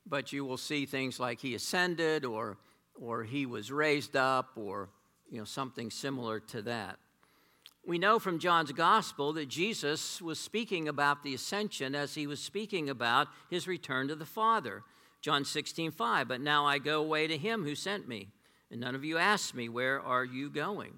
but 0.08 0.34
you 0.34 0.44
will 0.44 0.58
see 0.58 0.88
things 0.88 1.20
like 1.20 1.42
he 1.42 1.54
ascended 1.54 2.26
or 2.26 2.58
or 3.00 3.24
he 3.24 3.46
was 3.46 3.72
raised 3.72 4.16
up 4.16 4.54
or 4.56 4.90
you 5.30 5.38
know 5.38 5.46
something 5.46 5.92
similar 5.92 6.40
to 6.40 6.64
that. 6.64 6.98
We 7.88 8.00
know 8.00 8.18
from 8.18 8.40
John's 8.40 8.72
gospel 8.72 9.34
that 9.34 9.48
Jesus 9.48 10.20
was 10.20 10.40
speaking 10.40 10.88
about 10.88 11.22
the 11.22 11.36
ascension 11.36 11.94
as 11.94 12.16
he 12.16 12.26
was 12.26 12.40
speaking 12.40 12.90
about 12.90 13.28
his 13.48 13.68
return 13.68 14.08
to 14.08 14.16
the 14.16 14.26
Father. 14.26 14.82
John 15.22 15.46
16, 15.46 15.92
5. 15.92 16.28
But 16.28 16.42
now 16.42 16.66
I 16.66 16.80
go 16.80 17.00
away 17.02 17.28
to 17.28 17.38
him 17.38 17.64
who 17.64 17.76
sent 17.76 18.08
me, 18.08 18.30
and 18.72 18.82
none 18.82 18.96
of 18.96 19.06
you 19.06 19.20
asked 19.20 19.54
me, 19.54 19.70
Where 19.70 20.02
are 20.02 20.26
you 20.26 20.50
going? 20.50 20.94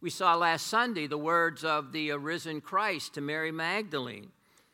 We 0.00 0.08
saw 0.08 0.34
last 0.34 0.66
Sunday 0.66 1.06
the 1.06 1.18
words 1.18 1.62
of 1.62 1.92
the 1.92 2.10
arisen 2.10 2.62
Christ 2.62 3.14
to 3.14 3.20
Mary 3.20 3.52
Magdalene. 3.52 4.30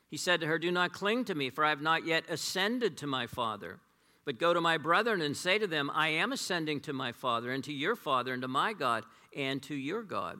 He 0.09 0.16
said 0.16 0.40
to 0.40 0.47
her, 0.47 0.59
Do 0.59 0.71
not 0.71 0.92
cling 0.92 1.25
to 1.25 1.35
me, 1.35 1.50
for 1.50 1.64
I 1.64 1.71
have 1.71 1.83
not 1.83 2.07
yet 2.07 2.25
ascended 2.28 2.97
to 2.99 3.09
my 3.09 3.26
Father. 3.26 3.80
But 4.25 4.38
go 4.38 4.54
to 4.54 4.61
my 4.61 4.78
brethren 4.78 5.21
and 5.21 5.37
say 5.37 5.59
to 5.59 5.66
them, 5.66 5.90
I 5.92 6.09
am 6.09 6.30
ascending 6.30 6.80
to 6.83 6.92
my 6.92 7.11
Father, 7.11 7.50
and 7.50 7.64
to 7.64 7.73
your 7.73 7.97
Father, 7.97 8.33
and 8.33 8.42
to 8.42 8.49
my 8.49 8.73
God, 8.73 9.04
and 9.37 9.61
to 9.64 9.75
your 9.75 10.02
God. 10.02 10.38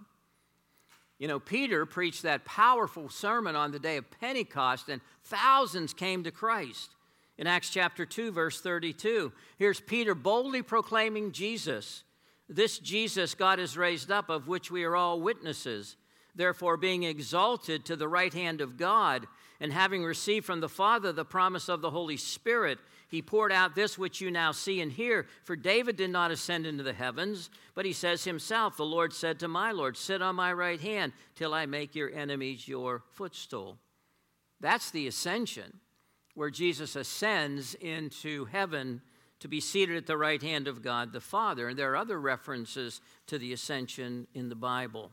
You 1.21 1.29
know, 1.29 1.39
Peter 1.39 1.85
preached 1.85 2.23
that 2.23 2.47
powerful 2.47 3.11
sermon 3.11 3.55
on 3.55 3.73
the 3.73 3.79
day 3.79 3.99
of 3.99 4.11
Pentecost, 4.21 4.89
and 4.89 5.03
thousands 5.25 5.93
came 5.93 6.25
to 6.25 6.31
Christ. 6.31 6.93
In 7.37 7.47
Acts 7.47 7.69
chapter 7.69 8.07
2, 8.07 8.33
verse 8.33 8.63
32, 8.63 9.31
here's 9.59 9.81
Peter 9.81 10.15
boldly 10.15 10.63
proclaiming 10.63 11.33
Jesus. 11.33 12.05
This 12.49 12.79
Jesus 12.79 13.35
God 13.35 13.59
has 13.59 13.77
raised 13.77 14.11
up, 14.11 14.31
of 14.31 14.49
which 14.49 14.71
we 14.71 14.83
are 14.85 14.97
all 14.97 15.21
witnesses. 15.21 15.97
Therefore, 16.35 16.79
being 16.79 17.03
exalted 17.03 17.85
to 17.85 17.97
the 17.97 18.09
right 18.09 18.33
hand 18.33 18.63
of 18.63 18.79
God, 18.79 19.27
and 19.61 19.75
having 19.75 20.03
received 20.03 20.47
from 20.47 20.61
the 20.61 20.71
Father 20.71 21.13
the 21.13 21.27
promise 21.27 21.69
of 21.69 21.83
the 21.83 21.91
Holy 21.91 22.17
Spirit, 22.17 22.79
he 23.11 23.23
poured 23.23 23.51
out 23.51 23.75
this 23.75 23.99
which 23.99 24.21
you 24.21 24.31
now 24.31 24.53
see 24.53 24.81
and 24.81 24.93
hear. 24.93 25.27
For 25.43 25.57
David 25.57 25.97
did 25.97 26.11
not 26.11 26.31
ascend 26.31 26.65
into 26.65 26.85
the 26.85 26.93
heavens, 26.93 27.51
but 27.75 27.85
he 27.85 27.93
says 27.93 28.23
himself, 28.23 28.77
The 28.77 28.85
Lord 28.85 29.13
said 29.13 29.41
to 29.41 29.49
my 29.49 29.73
Lord, 29.73 29.97
Sit 29.97 30.23
on 30.23 30.37
my 30.37 30.53
right 30.53 30.81
hand 30.81 31.13
till 31.35 31.53
I 31.53 31.67
make 31.67 31.97
your 31.97 32.11
enemies 32.15 32.69
your 32.69 33.03
footstool. 33.11 33.79
That's 34.61 34.93
the 34.93 35.09
ascension, 35.09 35.81
where 36.35 36.51
Jesus 36.51 36.95
ascends 36.95 37.75
into 37.75 38.45
heaven 38.45 39.03
to 39.41 39.49
be 39.49 39.59
seated 39.61 39.97
at 39.97 40.07
the 40.07 40.17
right 40.17 40.41
hand 40.41 40.69
of 40.69 40.81
God 40.81 41.13
the 41.13 41.21
Father. 41.21 41.69
And 41.69 41.77
there 41.77 41.91
are 41.93 41.97
other 41.97 42.21
references 42.21 43.01
to 43.27 43.39
the 43.39 43.53
ascension 43.53 44.29
in 44.35 44.51
the 44.51 44.55
Bible. 44.55 45.11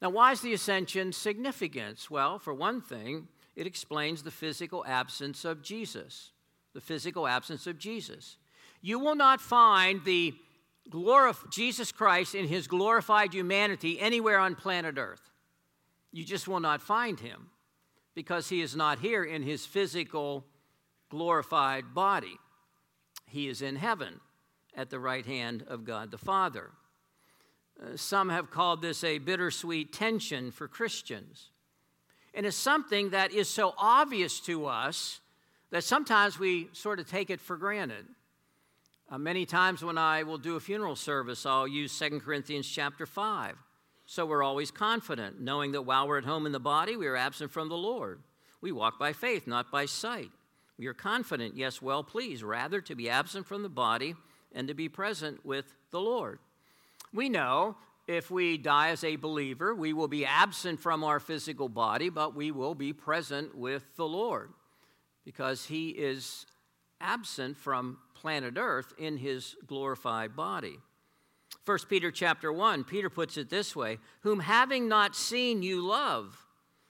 Now, 0.00 0.08
why 0.08 0.32
is 0.32 0.40
the 0.40 0.54
ascension 0.54 1.12
significant? 1.12 2.06
Well, 2.10 2.38
for 2.38 2.54
one 2.54 2.80
thing, 2.80 3.28
it 3.56 3.66
explains 3.66 4.22
the 4.22 4.30
physical 4.30 4.86
absence 4.86 5.44
of 5.44 5.62
Jesus. 5.62 6.30
The 6.74 6.80
physical 6.80 7.26
absence 7.26 7.66
of 7.66 7.78
Jesus. 7.78 8.36
You 8.82 8.98
will 8.98 9.14
not 9.14 9.40
find 9.40 10.04
the 10.04 10.34
glorif- 10.90 11.50
Jesus 11.50 11.92
Christ 11.92 12.34
in 12.34 12.46
his 12.46 12.66
glorified 12.66 13.32
humanity 13.32 13.98
anywhere 14.00 14.38
on 14.38 14.54
planet 14.54 14.98
Earth. 14.98 15.30
You 16.12 16.24
just 16.24 16.46
will 16.46 16.60
not 16.60 16.82
find 16.82 17.18
him 17.18 17.50
because 18.14 18.48
he 18.48 18.60
is 18.60 18.76
not 18.76 18.98
here 18.98 19.24
in 19.24 19.42
his 19.42 19.66
physical 19.66 20.44
glorified 21.10 21.94
body. 21.94 22.38
He 23.26 23.48
is 23.48 23.62
in 23.62 23.76
heaven 23.76 24.20
at 24.76 24.90
the 24.90 24.98
right 24.98 25.26
hand 25.26 25.64
of 25.66 25.84
God 25.84 26.10
the 26.10 26.18
Father. 26.18 26.70
Uh, 27.82 27.96
some 27.96 28.28
have 28.28 28.50
called 28.50 28.82
this 28.82 29.02
a 29.02 29.18
bittersweet 29.18 29.92
tension 29.92 30.50
for 30.50 30.68
Christians. 30.68 31.50
And 32.32 32.46
it's 32.46 32.56
something 32.56 33.10
that 33.10 33.32
is 33.32 33.48
so 33.48 33.74
obvious 33.78 34.40
to 34.40 34.66
us 34.66 35.20
that 35.74 35.82
sometimes 35.82 36.38
we 36.38 36.68
sort 36.72 37.00
of 37.00 37.10
take 37.10 37.30
it 37.30 37.40
for 37.40 37.56
granted. 37.56 38.06
Uh, 39.10 39.18
many 39.18 39.44
times 39.44 39.82
when 39.82 39.98
I 39.98 40.22
will 40.22 40.38
do 40.38 40.54
a 40.54 40.60
funeral 40.60 40.94
service, 40.94 41.44
I'll 41.44 41.66
use 41.66 41.98
2 41.98 42.20
Corinthians 42.20 42.68
chapter 42.68 43.06
5. 43.06 43.56
So 44.06 44.24
we're 44.24 44.44
always 44.44 44.70
confident, 44.70 45.40
knowing 45.40 45.72
that 45.72 45.82
while 45.82 46.06
we're 46.06 46.18
at 46.18 46.24
home 46.24 46.46
in 46.46 46.52
the 46.52 46.60
body, 46.60 46.96
we 46.96 47.08
are 47.08 47.16
absent 47.16 47.50
from 47.50 47.68
the 47.68 47.76
Lord. 47.76 48.20
We 48.60 48.70
walk 48.70 49.00
by 49.00 49.14
faith, 49.14 49.48
not 49.48 49.72
by 49.72 49.86
sight. 49.86 50.30
We 50.78 50.86
are 50.86 50.94
confident, 50.94 51.56
yes, 51.56 51.82
well 51.82 52.04
pleased, 52.04 52.44
rather 52.44 52.80
to 52.82 52.94
be 52.94 53.10
absent 53.10 53.44
from 53.44 53.64
the 53.64 53.68
body 53.68 54.14
and 54.54 54.68
to 54.68 54.74
be 54.74 54.88
present 54.88 55.44
with 55.44 55.74
the 55.90 55.98
Lord. 55.98 56.38
We 57.12 57.28
know 57.28 57.74
if 58.06 58.30
we 58.30 58.58
die 58.58 58.90
as 58.90 59.02
a 59.02 59.16
believer, 59.16 59.74
we 59.74 59.92
will 59.92 60.06
be 60.06 60.24
absent 60.24 60.78
from 60.78 61.02
our 61.02 61.18
physical 61.18 61.68
body, 61.68 62.10
but 62.10 62.36
we 62.36 62.52
will 62.52 62.76
be 62.76 62.92
present 62.92 63.56
with 63.58 63.82
the 63.96 64.06
Lord 64.06 64.50
because 65.24 65.66
he 65.66 65.90
is 65.90 66.46
absent 67.00 67.56
from 67.56 67.98
planet 68.14 68.54
earth 68.56 68.92
in 68.98 69.16
his 69.16 69.56
glorified 69.66 70.34
body. 70.36 70.78
1 71.64 71.78
peter 71.88 72.10
chapter 72.10 72.52
1 72.52 72.84
peter 72.84 73.08
puts 73.08 73.38
it 73.38 73.48
this 73.48 73.74
way 73.74 73.96
whom 74.20 74.40
having 74.40 74.86
not 74.86 75.16
seen 75.16 75.62
you 75.62 75.80
love 75.80 76.46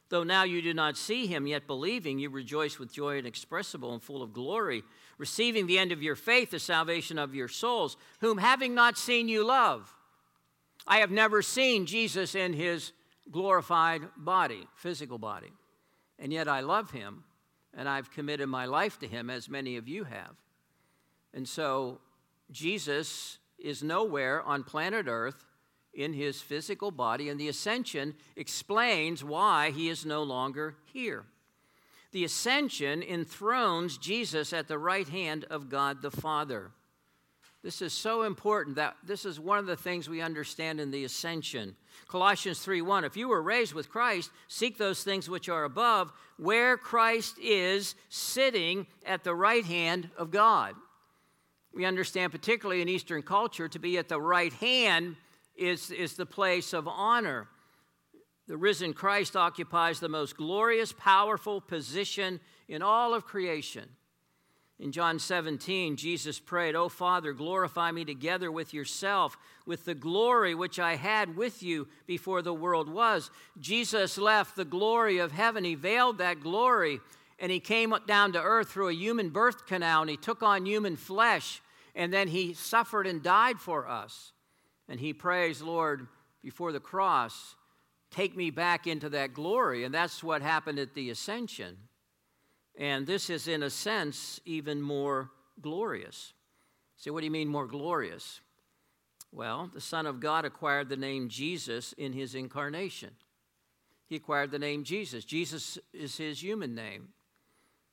though 0.09 0.25
now 0.25 0.43
you 0.43 0.61
do 0.63 0.75
not 0.75 0.97
see 0.97 1.27
him 1.27 1.47
yet 1.47 1.67
believing 1.69 2.19
you 2.19 2.29
rejoice 2.29 2.79
with 2.79 2.93
joy 2.93 3.19
inexpressible 3.19 3.93
and 3.93 4.03
full 4.03 4.23
of 4.23 4.33
glory 4.33 4.83
receiving 5.19 5.67
the 5.67 5.79
end 5.79 5.93
of 5.93 6.03
your 6.03 6.17
faith 6.17 6.51
the 6.51 6.59
salvation 6.59 7.19
of 7.19 7.35
your 7.35 7.49
souls. 7.49 7.97
Whom 8.21 8.39
having 8.39 8.75
not 8.75 8.99
seen 8.99 9.29
you 9.29 9.47
love 9.47 9.93
I 10.87 10.99
have 10.99 11.11
never 11.11 11.41
seen 11.41 11.87
Jesus 11.87 12.35
in 12.35 12.53
his 12.53 12.93
glorified 13.31 14.03
body, 14.19 14.69
physical 14.77 15.17
body, 15.17 15.51
and 16.19 16.31
yet 16.31 16.47
I 16.47 16.61
love 16.61 16.91
him 16.91 17.25
and 17.77 17.89
I've 17.89 18.11
committed 18.11 18.49
my 18.49 18.67
life 18.67 18.99
to 19.01 19.07
him, 19.07 19.31
as 19.31 19.49
many 19.49 19.77
of 19.77 19.89
you 19.89 20.05
have. 20.05 20.37
And 21.33 21.49
so 21.49 22.01
Jesus 22.51 23.39
is 23.59 23.83
nowhere 23.83 24.43
on 24.43 24.65
planet 24.65 25.07
Earth 25.09 25.45
in 25.93 26.13
his 26.13 26.41
physical 26.41 26.91
body, 26.91 27.29
and 27.29 27.39
the 27.39 27.49
ascension 27.49 28.15
explains 28.37 29.23
why 29.23 29.71
he 29.71 29.89
is 29.89 30.05
no 30.05 30.23
longer 30.23 30.77
here. 30.93 31.25
The 32.13 32.25
ascension 32.25 33.03
enthrones 33.03 33.99
Jesus 33.99 34.53
at 34.53 34.69
the 34.69 34.79
right 34.79 35.09
hand 35.09 35.45
of 35.51 35.69
God 35.69 36.03
the 36.03 36.11
Father. 36.11 36.71
This 37.65 37.81
is 37.81 37.95
so 37.95 38.25
important 38.25 38.77
that 38.77 38.95
this 39.03 39.25
is 39.25 39.41
one 39.41 39.57
of 39.57 39.65
the 39.65 39.75
things 39.75 40.07
we 40.07 40.21
understand 40.21 40.81
in 40.81 40.91
the 40.91 41.05
ascension. 41.05 41.75
Colossians 42.09 42.63
3:1 42.63 43.05
If 43.05 43.17
you 43.17 43.27
were 43.27 43.41
raised 43.41 43.73
with 43.73 43.89
Christ, 43.89 44.31
seek 44.49 44.77
those 44.77 45.03
things 45.03 45.31
which 45.31 45.49
are 45.49 45.65
above, 45.65 46.13
where 46.37 46.77
Christ 46.77 47.39
is 47.39 47.95
sitting 48.11 48.87
at 49.07 49.25
the 49.25 49.35
right 49.35 49.65
hand 49.65 50.11
of 50.19 50.31
God. 50.31 50.77
We 51.73 51.87
understand 51.87 52.33
particularly 52.33 52.83
in 52.83 52.89
Eastern 52.91 53.23
culture 53.23 53.67
to 53.67 53.79
be 53.79 53.97
at 53.97 54.11
the 54.11 54.21
right 54.21 54.53
hand 54.53 55.17
is, 55.57 55.91
is 55.91 56.17
the 56.17 56.27
place 56.27 56.75
of 56.75 56.87
honor. 56.87 57.49
The 58.47 58.59
risen 58.59 58.93
Christ 58.93 59.37
occupies 59.37 60.01
the 60.01 60.09
most 60.11 60.37
glorious, 60.37 60.93
powerful 60.93 61.63
position 61.63 62.41
in 62.69 62.83
all 62.83 63.15
of 63.15 63.25
creation. 63.25 63.89
In 64.85 64.93
John 64.93 65.19
17, 65.19 65.97
Jesus 65.97 66.39
prayed, 66.39 66.75
O 66.75 66.91
Father, 66.91 67.33
glorify 67.33 67.91
me 67.91 68.05
together 68.05 68.53
with 68.53 68.75
yourself, 68.75 69.39
with 69.65 69.87
the 69.87 69.95
glory 69.95 70.55
which 70.55 70.79
I 70.79 70.97
had 70.97 71.39
with 71.39 71.63
you 71.63 71.89
before 72.07 72.43
the 72.43 72.53
world 72.53 72.91
was. 72.91 73.31
Jesus 73.59 74.19
left 74.19 74.57
the 74.57 74.65
glory 74.67 75.17
of 75.17 75.33
heaven, 75.33 75.65
he 75.65 75.75
veiled 75.75 76.19
that 76.19 76.41
glory, 76.43 77.01
and 77.39 77.51
he 77.51 77.61
came 77.61 77.95
down 78.07 78.35
to 78.35 78.43
earth 78.43 78.73
through 78.73 78.91
a 78.91 78.95
human 78.95 79.31
birth 79.31 79.65
canal, 79.65 80.03
and 80.03 80.11
he 80.11 80.19
took 80.19 80.43
on 80.43 80.67
human 80.67 80.97
flesh, 80.97 81.63
and 81.95 82.13
then 82.13 82.29
he 82.29 82.53
suffered 82.53 83.07
and 83.07 83.23
died 83.23 83.61
for 83.61 83.89
us. 83.89 84.33
And 84.87 85.01
he 85.01 85.15
prays, 85.15 85.63
Lord, 85.63 86.09
before 86.43 86.73
the 86.73 86.79
cross, 86.79 87.57
take 88.11 88.37
me 88.37 88.51
back 88.51 88.87
into 88.87 89.09
that 89.09 89.33
glory. 89.33 89.85
And 89.85 89.95
that's 89.95 90.23
what 90.23 90.43
happened 90.43 90.79
at 90.79 90.93
the 90.93 91.09
ascension. 91.09 91.79
And 92.77 93.07
this 93.07 93.31
is, 93.31 93.47
in 93.47 93.63
a 93.63 93.71
sense, 93.71 94.41
even 94.45 94.83
more 94.83 95.31
glorious. 95.61 96.33
So, 96.97 97.13
what 97.13 97.21
do 97.21 97.27
you 97.27 97.31
mean 97.31 97.49
more 97.49 97.67
glorious? 97.67 98.41
Well, 99.33 99.71
the 99.73 99.81
Son 99.81 100.07
of 100.07 100.21
God 100.21 100.45
acquired 100.45 100.89
the 100.89 100.97
name 100.97 101.29
Jesus 101.29 101.93
in 101.95 102.13
his 102.13 102.35
incarnation. 102.35 103.11
He 104.07 104.17
acquired 104.17 104.51
the 104.51 104.59
name 104.59 104.85
Jesus. 104.85 105.25
Jesus 105.25 105.79
is 105.93 106.17
his 106.17 106.43
human 106.43 106.75
name. 106.75 107.09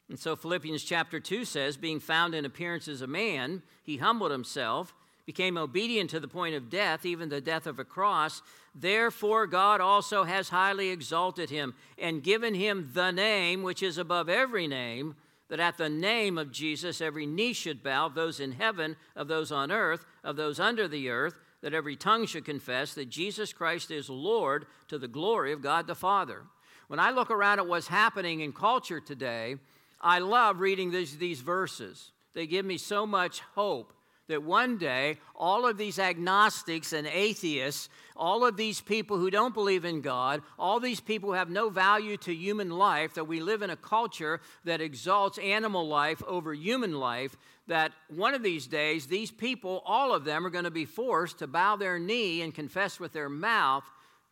And 0.09 0.19
so 0.19 0.35
Philippians 0.35 0.83
chapter 0.83 1.21
2 1.21 1.45
says, 1.45 1.77
being 1.77 2.01
found 2.01 2.35
in 2.35 2.43
appearance 2.43 2.89
as 2.89 3.01
a 3.01 3.07
man, 3.07 3.63
he 3.81 3.97
humbled 3.97 4.31
himself, 4.31 4.93
became 5.25 5.57
obedient 5.57 6.09
to 6.09 6.19
the 6.19 6.27
point 6.27 6.55
of 6.55 6.69
death, 6.69 7.05
even 7.05 7.29
the 7.29 7.41
death 7.41 7.67
of 7.67 7.79
a 7.79 7.83
cross. 7.83 8.41
Therefore, 8.73 9.47
God 9.47 9.81
also 9.81 10.23
has 10.23 10.49
highly 10.49 10.89
exalted 10.89 11.49
him 11.49 11.73
and 11.97 12.23
given 12.23 12.53
him 12.53 12.91
the 12.93 13.11
name 13.11 13.63
which 13.63 13.83
is 13.83 13.97
above 13.97 14.29
every 14.29 14.67
name, 14.67 15.15
that 15.49 15.59
at 15.59 15.77
the 15.77 15.89
name 15.89 16.37
of 16.37 16.51
Jesus 16.51 17.01
every 17.01 17.25
knee 17.25 17.53
should 17.53 17.83
bow, 17.83 18.07
those 18.07 18.39
in 18.39 18.53
heaven, 18.53 18.95
of 19.15 19.27
those 19.27 19.51
on 19.51 19.71
earth, 19.71 20.05
of 20.23 20.37
those 20.37 20.59
under 20.59 20.87
the 20.87 21.09
earth, 21.09 21.35
that 21.61 21.73
every 21.73 21.95
tongue 21.95 22.25
should 22.25 22.45
confess 22.45 22.93
that 22.93 23.09
Jesus 23.09 23.53
Christ 23.53 23.91
is 23.91 24.09
Lord 24.09 24.65
to 24.87 24.97
the 24.97 25.07
glory 25.07 25.51
of 25.51 25.61
God 25.61 25.87
the 25.87 25.95
Father. 25.95 26.43
When 26.87 26.99
I 26.99 27.11
look 27.11 27.29
around 27.29 27.59
at 27.59 27.67
what's 27.67 27.87
happening 27.87 28.41
in 28.41 28.51
culture 28.53 28.99
today, 28.99 29.55
I 29.99 30.19
love 30.19 30.59
reading 30.59 30.91
these, 30.91 31.17
these 31.17 31.41
verses. 31.41 32.11
They 32.33 32.47
give 32.47 32.65
me 32.65 32.77
so 32.77 33.05
much 33.05 33.41
hope 33.55 33.93
that 34.31 34.43
one 34.43 34.77
day 34.77 35.17
all 35.35 35.65
of 35.65 35.77
these 35.77 35.99
agnostics 35.99 36.93
and 36.93 37.07
atheists, 37.07 37.89
all 38.15 38.45
of 38.45 38.57
these 38.57 38.81
people 38.81 39.17
who 39.17 39.29
don't 39.29 39.53
believe 39.53 39.85
in 39.85 40.01
God, 40.01 40.41
all 40.57 40.79
these 40.79 40.99
people 40.99 41.29
who 41.29 41.35
have 41.35 41.49
no 41.49 41.69
value 41.69 42.17
to 42.17 42.33
human 42.33 42.69
life, 42.69 43.13
that 43.13 43.27
we 43.27 43.39
live 43.39 43.61
in 43.61 43.69
a 43.69 43.75
culture 43.75 44.41
that 44.63 44.81
exalts 44.81 45.37
animal 45.37 45.87
life 45.87 46.21
over 46.27 46.53
human 46.53 46.93
life, 46.93 47.35
that 47.67 47.91
one 48.09 48.33
of 48.33 48.43
these 48.43 48.67
days 48.67 49.07
these 49.07 49.31
people, 49.31 49.81
all 49.85 50.13
of 50.13 50.25
them, 50.25 50.45
are 50.45 50.51
going 50.51 50.65
to 50.65 50.71
be 50.71 50.85
forced 50.85 51.39
to 51.39 51.47
bow 51.47 51.75
their 51.75 51.99
knee 51.99 52.41
and 52.41 52.53
confess 52.53 52.99
with 52.99 53.13
their 53.13 53.29
mouth 53.29 53.83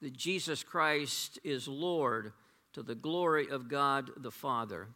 that 0.02 0.16
Jesus 0.16 0.64
Christ 0.64 1.40
is 1.44 1.68
Lord 1.68 2.34
to 2.74 2.84
the 2.84 2.96
glory 2.96 3.50
of 3.50 3.68
God 3.68 4.12
the 4.18 4.32
Father. 4.32 4.88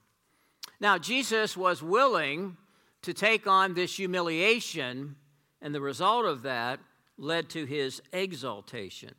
Now, 0.80 0.98
Jesus 0.98 1.58
was 1.58 1.82
willing 1.82 2.58
to 3.04 3.14
take 3.14 3.48
on 3.48 3.74
this 3.74 3.96
humiliation, 3.96 5.16
and 5.62 5.74
the 5.74 5.82
result 5.82 6.26
of 6.26 6.42
that 6.44 6.80
led 7.18 7.50
to 7.50 7.66
his 7.66 8.02
exaltation. 8.12 9.14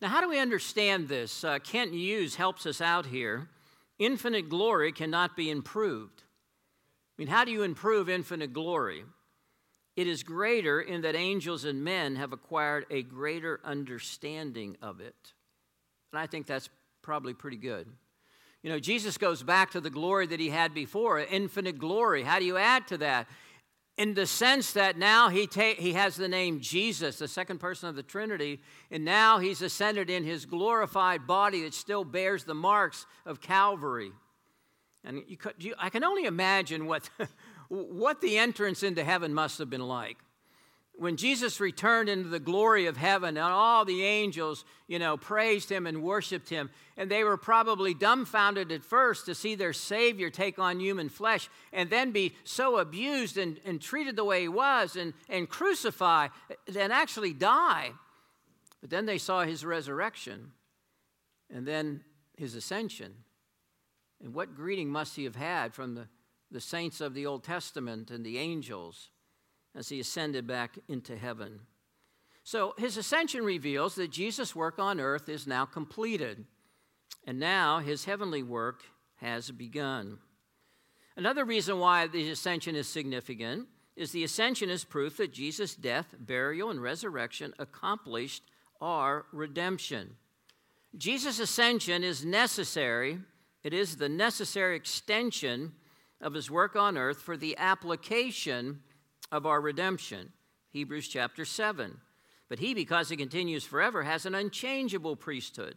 Now, 0.00 0.08
how 0.08 0.20
do 0.20 0.28
we 0.28 0.38
understand 0.38 1.08
this? 1.08 1.44
Uh, 1.44 1.58
Kent 1.58 1.92
Hughes 1.92 2.36
helps 2.36 2.66
us 2.66 2.80
out 2.80 3.06
here. 3.06 3.48
Infinite 3.98 4.48
glory 4.48 4.92
cannot 4.92 5.36
be 5.36 5.50
improved. 5.50 6.22
I 6.22 7.14
mean, 7.18 7.28
how 7.28 7.44
do 7.44 7.52
you 7.52 7.62
improve 7.62 8.08
infinite 8.08 8.52
glory? 8.54 9.04
It 9.96 10.06
is 10.06 10.22
greater 10.22 10.80
in 10.80 11.02
that 11.02 11.14
angels 11.14 11.66
and 11.66 11.84
men 11.84 12.16
have 12.16 12.32
acquired 12.32 12.86
a 12.90 13.02
greater 13.02 13.60
understanding 13.62 14.76
of 14.80 15.00
it. 15.00 15.34
And 16.12 16.20
I 16.20 16.26
think 16.26 16.46
that's 16.46 16.70
probably 17.02 17.34
pretty 17.34 17.58
good. 17.58 17.86
You 18.62 18.70
know, 18.70 18.78
Jesus 18.78 19.16
goes 19.16 19.42
back 19.42 19.70
to 19.70 19.80
the 19.80 19.90
glory 19.90 20.26
that 20.26 20.40
he 20.40 20.50
had 20.50 20.74
before, 20.74 21.18
infinite 21.18 21.78
glory. 21.78 22.22
How 22.22 22.38
do 22.38 22.44
you 22.44 22.58
add 22.58 22.86
to 22.88 22.98
that? 22.98 23.26
In 23.96 24.14
the 24.14 24.26
sense 24.26 24.72
that 24.72 24.98
now 24.98 25.28
he, 25.28 25.46
ta- 25.46 25.74
he 25.76 25.94
has 25.94 26.16
the 26.16 26.28
name 26.28 26.60
Jesus, 26.60 27.18
the 27.18 27.28
second 27.28 27.58
person 27.58 27.88
of 27.88 27.96
the 27.96 28.02
Trinity, 28.02 28.60
and 28.90 29.04
now 29.04 29.38
he's 29.38 29.62
ascended 29.62 30.10
in 30.10 30.24
his 30.24 30.46
glorified 30.46 31.26
body 31.26 31.62
that 31.62 31.74
still 31.74 32.04
bears 32.04 32.44
the 32.44 32.54
marks 32.54 33.06
of 33.26 33.40
Calvary. 33.40 34.12
And 35.04 35.22
you 35.26 35.36
could, 35.36 35.54
you, 35.58 35.74
I 35.78 35.88
can 35.88 36.04
only 36.04 36.24
imagine 36.24 36.86
what, 36.86 37.08
what 37.68 38.20
the 38.20 38.38
entrance 38.38 38.82
into 38.82 39.04
heaven 39.04 39.32
must 39.32 39.58
have 39.58 39.70
been 39.70 39.86
like 39.86 40.18
when 41.00 41.16
Jesus 41.16 41.60
returned 41.60 42.10
into 42.10 42.28
the 42.28 42.38
glory 42.38 42.84
of 42.84 42.98
heaven 42.98 43.38
and 43.38 43.46
all 43.46 43.86
the 43.86 44.04
angels, 44.04 44.66
you 44.86 44.98
know, 44.98 45.16
praised 45.16 45.72
him 45.72 45.86
and 45.86 46.02
worshiped 46.02 46.50
him, 46.50 46.68
and 46.94 47.10
they 47.10 47.24
were 47.24 47.38
probably 47.38 47.94
dumbfounded 47.94 48.70
at 48.70 48.84
first 48.84 49.24
to 49.24 49.34
see 49.34 49.54
their 49.54 49.72
Savior 49.72 50.28
take 50.28 50.58
on 50.58 50.78
human 50.78 51.08
flesh 51.08 51.48
and 51.72 51.88
then 51.88 52.10
be 52.10 52.34
so 52.44 52.76
abused 52.76 53.38
and, 53.38 53.58
and 53.64 53.80
treated 53.80 54.14
the 54.14 54.26
way 54.26 54.42
he 54.42 54.48
was 54.48 54.94
and, 54.94 55.14
and 55.30 55.48
crucified 55.48 56.32
and 56.78 56.92
actually 56.92 57.32
die. 57.32 57.92
But 58.82 58.90
then 58.90 59.06
they 59.06 59.16
saw 59.16 59.44
his 59.44 59.64
resurrection 59.64 60.52
and 61.48 61.66
then 61.66 62.04
his 62.36 62.54
ascension. 62.54 63.14
And 64.22 64.34
what 64.34 64.54
greeting 64.54 64.90
must 64.90 65.16
he 65.16 65.24
have 65.24 65.36
had 65.36 65.72
from 65.72 65.94
the, 65.94 66.08
the 66.50 66.60
saints 66.60 67.00
of 67.00 67.14
the 67.14 67.24
Old 67.24 67.42
Testament 67.42 68.10
and 68.10 68.22
the 68.22 68.36
angels? 68.36 69.08
As 69.74 69.88
he 69.88 70.00
ascended 70.00 70.46
back 70.46 70.78
into 70.88 71.16
heaven. 71.16 71.60
So 72.42 72.74
his 72.78 72.96
ascension 72.96 73.44
reveals 73.44 73.94
that 73.94 74.10
Jesus' 74.10 74.56
work 74.56 74.78
on 74.78 75.00
earth 75.00 75.28
is 75.28 75.46
now 75.46 75.64
completed, 75.64 76.44
and 77.26 77.38
now 77.38 77.78
his 77.78 78.04
heavenly 78.04 78.42
work 78.42 78.82
has 79.16 79.50
begun. 79.50 80.18
Another 81.16 81.44
reason 81.44 81.78
why 81.78 82.06
the 82.06 82.30
ascension 82.30 82.74
is 82.74 82.88
significant 82.88 83.68
is 83.94 84.12
the 84.12 84.24
ascension 84.24 84.70
is 84.70 84.84
proof 84.84 85.18
that 85.18 85.32
Jesus' 85.32 85.74
death, 85.74 86.14
burial, 86.18 86.70
and 86.70 86.82
resurrection 86.82 87.52
accomplished 87.58 88.42
our 88.80 89.26
redemption. 89.32 90.16
Jesus' 90.96 91.38
ascension 91.38 92.02
is 92.02 92.24
necessary, 92.24 93.18
it 93.62 93.74
is 93.74 93.96
the 93.96 94.08
necessary 94.08 94.74
extension 94.74 95.72
of 96.20 96.34
his 96.34 96.50
work 96.50 96.76
on 96.76 96.96
earth 96.96 97.20
for 97.20 97.36
the 97.36 97.56
application 97.58 98.80
of 99.32 99.46
our 99.46 99.60
redemption. 99.60 100.32
Hebrews 100.72 101.08
chapter 101.08 101.44
7. 101.44 101.98
But 102.48 102.58
he, 102.58 102.74
because 102.74 103.08
he 103.08 103.16
continues 103.16 103.64
forever, 103.64 104.02
has 104.02 104.26
an 104.26 104.34
unchangeable 104.34 105.16
priesthood. 105.16 105.76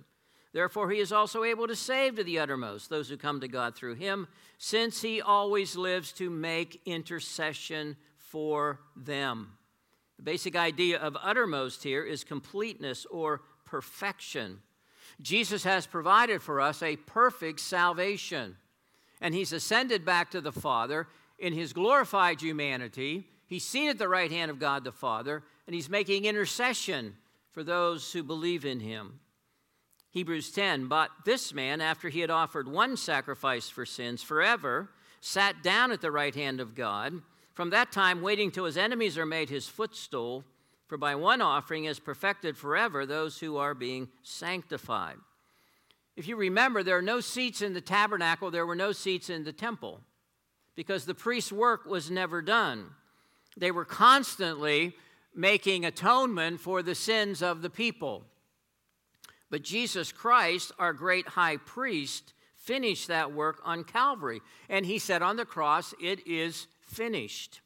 Therefore, 0.53 0.91
he 0.91 0.99
is 0.99 1.11
also 1.11 1.43
able 1.43 1.67
to 1.67 1.75
save 1.75 2.15
to 2.15 2.23
the 2.23 2.39
uttermost 2.39 2.89
those 2.89 3.09
who 3.09 3.17
come 3.17 3.41
to 3.41 3.47
God 3.47 3.75
through 3.75 3.95
him, 3.95 4.27
since 4.57 5.01
he 5.01 5.21
always 5.21 5.75
lives 5.75 6.11
to 6.13 6.29
make 6.29 6.81
intercession 6.85 7.95
for 8.17 8.79
them. 8.95 9.53
The 10.17 10.23
basic 10.23 10.55
idea 10.55 10.99
of 10.99 11.17
uttermost 11.21 11.83
here 11.83 12.03
is 12.03 12.23
completeness 12.23 13.05
or 13.09 13.41
perfection. 13.65 14.59
Jesus 15.21 15.63
has 15.63 15.87
provided 15.87 16.41
for 16.41 16.61
us 16.61 16.83
a 16.83 16.97
perfect 16.97 17.59
salvation, 17.59 18.57
and 19.21 19.33
he's 19.33 19.53
ascended 19.53 20.05
back 20.05 20.31
to 20.31 20.41
the 20.41 20.51
Father 20.51 21.07
in 21.39 21.53
his 21.53 21.73
glorified 21.73 22.41
humanity 22.41 23.27
He's 23.53 23.63
seated 23.63 23.91
at 23.91 23.97
the 23.99 24.09
right 24.09 24.31
hand 24.31 24.49
of 24.49 24.57
God 24.57 24.83
the 24.83 24.91
Father, 24.91 25.43
and 25.67 25.75
he's 25.75 25.87
making 25.87 26.25
intercession 26.25 27.13
for 27.51 27.63
those 27.63 28.11
who 28.11 28.23
believe 28.23 28.65
in 28.65 28.79
him. 28.79 29.19
Hebrews 30.09 30.51
10 30.51 30.87
But 30.87 31.11
this 31.23 31.53
man, 31.53 31.79
after 31.79 32.09
he 32.09 32.21
had 32.21 32.31
offered 32.31 32.67
one 32.67 32.97
sacrifice 32.97 33.69
for 33.69 33.85
sins 33.85 34.23
forever, 34.23 34.89
sat 35.21 35.61
down 35.61 35.91
at 35.91 36.01
the 36.01 36.09
right 36.09 36.33
hand 36.33 36.61
of 36.61 36.73
God, 36.73 37.21
from 37.53 37.69
that 37.69 37.91
time 37.91 38.23
waiting 38.23 38.49
till 38.49 38.65
his 38.65 38.75
enemies 38.75 39.19
are 39.19 39.25
made 39.25 39.51
his 39.51 39.67
footstool. 39.67 40.43
For 40.87 40.97
by 40.97 41.13
one 41.13 41.39
offering 41.39 41.85
is 41.85 41.99
perfected 41.99 42.57
forever 42.57 43.05
those 43.05 43.37
who 43.37 43.57
are 43.57 43.75
being 43.75 44.09
sanctified. 44.23 45.17
If 46.15 46.27
you 46.27 46.37
remember, 46.37 46.81
there 46.81 46.97
are 46.97 47.03
no 47.03 47.19
seats 47.19 47.61
in 47.61 47.75
the 47.75 47.81
tabernacle, 47.81 48.49
there 48.49 48.65
were 48.65 48.73
no 48.73 48.93
seats 48.93 49.29
in 49.29 49.43
the 49.43 49.53
temple, 49.53 50.01
because 50.73 51.05
the 51.05 51.13
priest's 51.13 51.51
work 51.51 51.85
was 51.85 52.09
never 52.09 52.41
done. 52.41 52.89
They 53.57 53.71
were 53.71 53.85
constantly 53.85 54.95
making 55.35 55.85
atonement 55.85 56.59
for 56.59 56.81
the 56.81 56.95
sins 56.95 57.41
of 57.41 57.61
the 57.61 57.69
people. 57.69 58.23
But 59.49 59.63
Jesus 59.63 60.11
Christ, 60.11 60.71
our 60.79 60.93
great 60.93 61.27
high 61.27 61.57
priest, 61.57 62.33
finished 62.55 63.07
that 63.07 63.33
work 63.33 63.61
on 63.63 63.83
Calvary. 63.83 64.41
And 64.69 64.85
he 64.85 64.97
said 64.99 65.21
on 65.21 65.35
the 65.35 65.45
cross, 65.45 65.93
It 66.01 66.25
is 66.27 66.67
finished. 66.81 67.61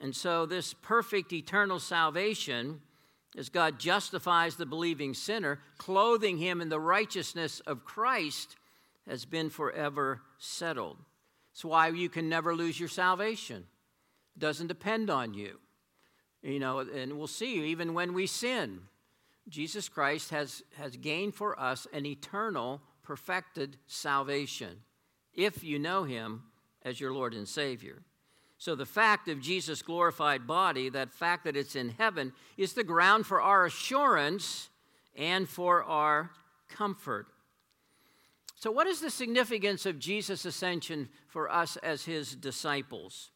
And 0.00 0.14
so, 0.14 0.46
this 0.46 0.74
perfect 0.74 1.32
eternal 1.32 1.78
salvation, 1.78 2.80
as 3.36 3.48
God 3.48 3.78
justifies 3.78 4.56
the 4.56 4.66
believing 4.66 5.14
sinner, 5.14 5.60
clothing 5.78 6.38
him 6.38 6.60
in 6.60 6.68
the 6.68 6.80
righteousness 6.80 7.60
of 7.60 7.84
Christ, 7.84 8.56
has 9.08 9.24
been 9.24 9.50
forever 9.50 10.20
settled. 10.38 10.98
That's 11.52 11.64
why 11.64 11.88
you 11.88 12.08
can 12.08 12.28
never 12.28 12.54
lose 12.54 12.78
your 12.78 12.88
salvation. 12.88 13.66
Doesn't 14.38 14.66
depend 14.66 15.10
on 15.10 15.34
you. 15.34 15.58
You 16.42 16.58
know, 16.58 16.80
and 16.80 17.18
we'll 17.18 17.26
see 17.26 17.64
even 17.66 17.94
when 17.94 18.14
we 18.14 18.26
sin, 18.26 18.80
Jesus 19.48 19.88
Christ 19.88 20.30
has, 20.30 20.62
has 20.76 20.96
gained 20.96 21.34
for 21.34 21.58
us 21.58 21.86
an 21.92 22.06
eternal, 22.06 22.80
perfected 23.02 23.76
salvation 23.86 24.80
if 25.34 25.62
you 25.62 25.78
know 25.78 26.04
him 26.04 26.44
as 26.82 27.00
your 27.00 27.12
Lord 27.12 27.34
and 27.34 27.48
Savior. 27.48 28.02
So, 28.58 28.76
the 28.76 28.86
fact 28.86 29.28
of 29.28 29.40
Jesus' 29.40 29.82
glorified 29.82 30.46
body, 30.46 30.88
that 30.90 31.12
fact 31.12 31.44
that 31.44 31.56
it's 31.56 31.74
in 31.74 31.90
heaven, 31.90 32.32
is 32.56 32.74
the 32.74 32.84
ground 32.84 33.26
for 33.26 33.40
our 33.40 33.66
assurance 33.66 34.68
and 35.16 35.48
for 35.48 35.82
our 35.82 36.30
comfort. 36.68 37.26
So, 38.54 38.70
what 38.70 38.86
is 38.86 39.00
the 39.00 39.10
significance 39.10 39.84
of 39.84 39.98
Jesus' 39.98 40.44
ascension 40.44 41.08
for 41.26 41.50
us 41.50 41.76
as 41.78 42.04
his 42.04 42.36
disciples? 42.36 43.32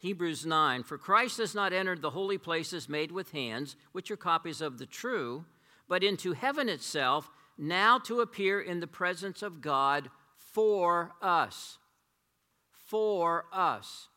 Hebrews 0.00 0.46
9 0.46 0.82
For 0.82 0.98
Christ 0.98 1.38
has 1.38 1.54
not 1.54 1.72
entered 1.72 2.02
the 2.02 2.10
holy 2.10 2.38
places 2.38 2.88
made 2.88 3.12
with 3.12 3.30
hands, 3.32 3.76
which 3.92 4.10
are 4.10 4.16
copies 4.16 4.60
of 4.60 4.78
the 4.78 4.86
true, 4.86 5.44
but 5.88 6.02
into 6.02 6.32
heaven 6.32 6.68
itself, 6.68 7.30
now 7.58 7.98
to 7.98 8.20
appear 8.20 8.60
in 8.60 8.80
the 8.80 8.86
presence 8.86 9.42
of 9.42 9.60
God 9.60 10.08
for 10.36 11.12
us. 11.20 11.78
For 12.86 13.44
us. 13.52 14.08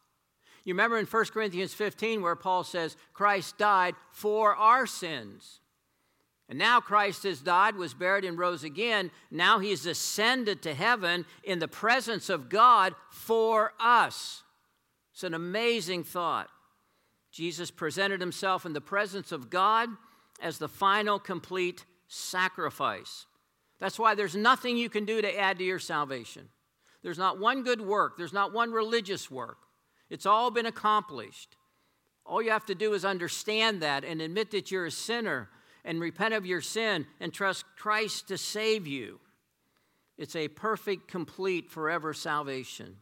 You 0.63 0.73
remember 0.73 0.97
in 0.97 1.05
1 1.05 1.25
Corinthians 1.25 1.73
15 1.73 2.21
where 2.21 2.37
Paul 2.37 2.63
says, 2.63 2.95
Christ 3.13 3.57
died 3.57 3.95
for 4.11 4.55
our 4.55 4.87
sins. 4.87 5.59
And 6.47 6.57
now 6.57 6.79
Christ 6.79 7.23
has 7.23 7.41
died, 7.41 7.75
was 7.75 7.93
buried, 7.93 8.23
and 8.23 8.37
rose 8.37 8.63
again. 8.63 9.11
Now 9.29 9.59
he's 9.59 9.85
ascended 9.85 10.61
to 10.61 10.73
heaven 10.73 11.25
in 11.43 11.59
the 11.59 11.67
presence 11.67 12.29
of 12.29 12.47
God 12.47 12.95
for 13.09 13.73
us. 13.79 14.42
It's 15.13 15.23
an 15.23 15.33
amazing 15.33 16.03
thought. 16.03 16.49
Jesus 17.31 17.71
presented 17.71 18.19
himself 18.19 18.65
in 18.65 18.73
the 18.73 18.81
presence 18.81 19.31
of 19.31 19.49
God 19.49 19.89
as 20.41 20.57
the 20.57 20.67
final 20.67 21.19
complete 21.19 21.85
sacrifice. 22.07 23.25
That's 23.79 23.99
why 23.99 24.15
there's 24.15 24.35
nothing 24.35 24.77
you 24.77 24.89
can 24.89 25.05
do 25.05 25.21
to 25.21 25.39
add 25.39 25.57
to 25.59 25.63
your 25.63 25.79
salvation. 25.79 26.49
There's 27.01 27.17
not 27.17 27.39
one 27.39 27.63
good 27.63 27.81
work, 27.81 28.17
there's 28.17 28.33
not 28.33 28.53
one 28.53 28.71
religious 28.71 29.29
work. 29.29 29.57
It's 30.09 30.25
all 30.25 30.51
been 30.51 30.65
accomplished. 30.65 31.57
All 32.25 32.41
you 32.41 32.51
have 32.51 32.65
to 32.67 32.75
do 32.75 32.93
is 32.93 33.03
understand 33.03 33.81
that 33.81 34.03
and 34.05 34.21
admit 34.21 34.51
that 34.51 34.71
you're 34.71 34.85
a 34.85 34.91
sinner 34.91 35.49
and 35.83 35.99
repent 35.99 36.33
of 36.33 36.45
your 36.45 36.61
sin 36.61 37.05
and 37.19 37.33
trust 37.33 37.65
Christ 37.77 38.27
to 38.29 38.37
save 38.37 38.87
you. 38.87 39.19
It's 40.17 40.35
a 40.35 40.47
perfect, 40.47 41.07
complete, 41.07 41.69
forever 41.69 42.13
salvation. 42.13 42.97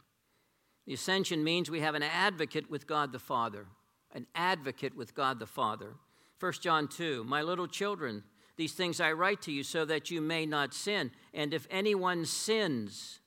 The 0.86 0.94
ascension 0.94 1.44
means 1.44 1.70
we 1.70 1.80
have 1.80 1.94
an 1.94 2.02
advocate 2.02 2.70
with 2.70 2.86
God 2.86 3.12
the 3.12 3.18
Father, 3.18 3.66
an 4.12 4.26
advocate 4.34 4.96
with 4.96 5.14
God 5.14 5.38
the 5.38 5.46
Father. 5.46 5.94
1 6.40 6.52
John 6.60 6.88
2 6.88 7.24
My 7.24 7.42
little 7.42 7.68
children, 7.68 8.24
these 8.56 8.72
things 8.72 9.00
I 9.00 9.12
write 9.12 9.42
to 9.42 9.52
you 9.52 9.62
so 9.62 9.84
that 9.84 10.10
you 10.10 10.20
may 10.20 10.44
not 10.44 10.74
sin. 10.74 11.12
And 11.32 11.54
if 11.54 11.66
anyone 11.70 12.24
sins, 12.24 13.20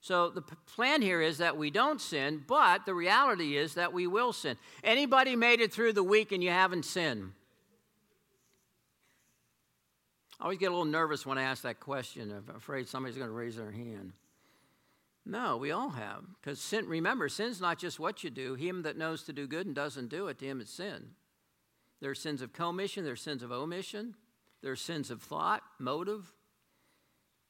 so 0.00 0.30
the 0.30 0.42
plan 0.42 1.02
here 1.02 1.20
is 1.20 1.38
that 1.38 1.56
we 1.56 1.70
don't 1.70 2.00
sin, 2.00 2.42
but 2.46 2.86
the 2.86 2.94
reality 2.94 3.56
is 3.56 3.74
that 3.74 3.92
we 3.92 4.06
will 4.06 4.32
sin. 4.32 4.56
Anybody 4.82 5.36
made 5.36 5.60
it 5.60 5.72
through 5.72 5.92
the 5.92 6.02
week 6.02 6.32
and 6.32 6.42
you 6.42 6.50
haven't 6.50 6.84
sinned? 6.84 7.32
I 10.40 10.44
always 10.44 10.58
get 10.58 10.66
a 10.66 10.70
little 10.70 10.84
nervous 10.84 11.26
when 11.26 11.36
I 11.36 11.42
ask 11.42 11.62
that 11.64 11.80
question. 11.80 12.32
I'm 12.32 12.56
afraid 12.56 12.88
somebody's 12.88 13.16
going 13.16 13.28
to 13.28 13.34
raise 13.34 13.56
their 13.56 13.72
hand. 13.72 14.12
No, 15.28 15.58
we 15.58 15.70
all 15.70 15.90
have. 15.90 16.24
Because 16.40 16.58
sin, 16.58 16.88
remember, 16.88 17.28
sin's 17.28 17.60
not 17.60 17.78
just 17.78 18.00
what 18.00 18.24
you 18.24 18.30
do. 18.30 18.54
Him 18.54 18.82
that 18.82 18.96
knows 18.96 19.22
to 19.24 19.32
do 19.34 19.46
good 19.46 19.66
and 19.66 19.74
doesn't 19.74 20.08
do 20.08 20.26
it, 20.28 20.38
to 20.38 20.46
him 20.46 20.62
it's 20.62 20.72
sin. 20.72 21.10
There 22.00 22.10
are 22.10 22.14
sins 22.14 22.40
of 22.40 22.54
commission, 22.54 23.04
there 23.04 23.12
are 23.12 23.16
sins 23.16 23.42
of 23.42 23.52
omission, 23.52 24.14
there 24.62 24.72
are 24.72 24.76
sins 24.76 25.10
of 25.10 25.20
thought, 25.20 25.62
motive. 25.78 26.32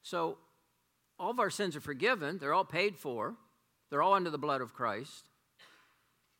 So 0.01 0.39
all 1.17 1.31
of 1.31 1.39
our 1.39 1.49
sins 1.49 1.77
are 1.77 1.81
forgiven, 1.81 2.37
they're 2.37 2.53
all 2.53 2.65
paid 2.65 2.97
for, 2.97 3.35
they're 3.89 4.01
all 4.01 4.13
under 4.13 4.29
the 4.29 4.37
blood 4.37 4.59
of 4.59 4.73
Christ. 4.73 5.29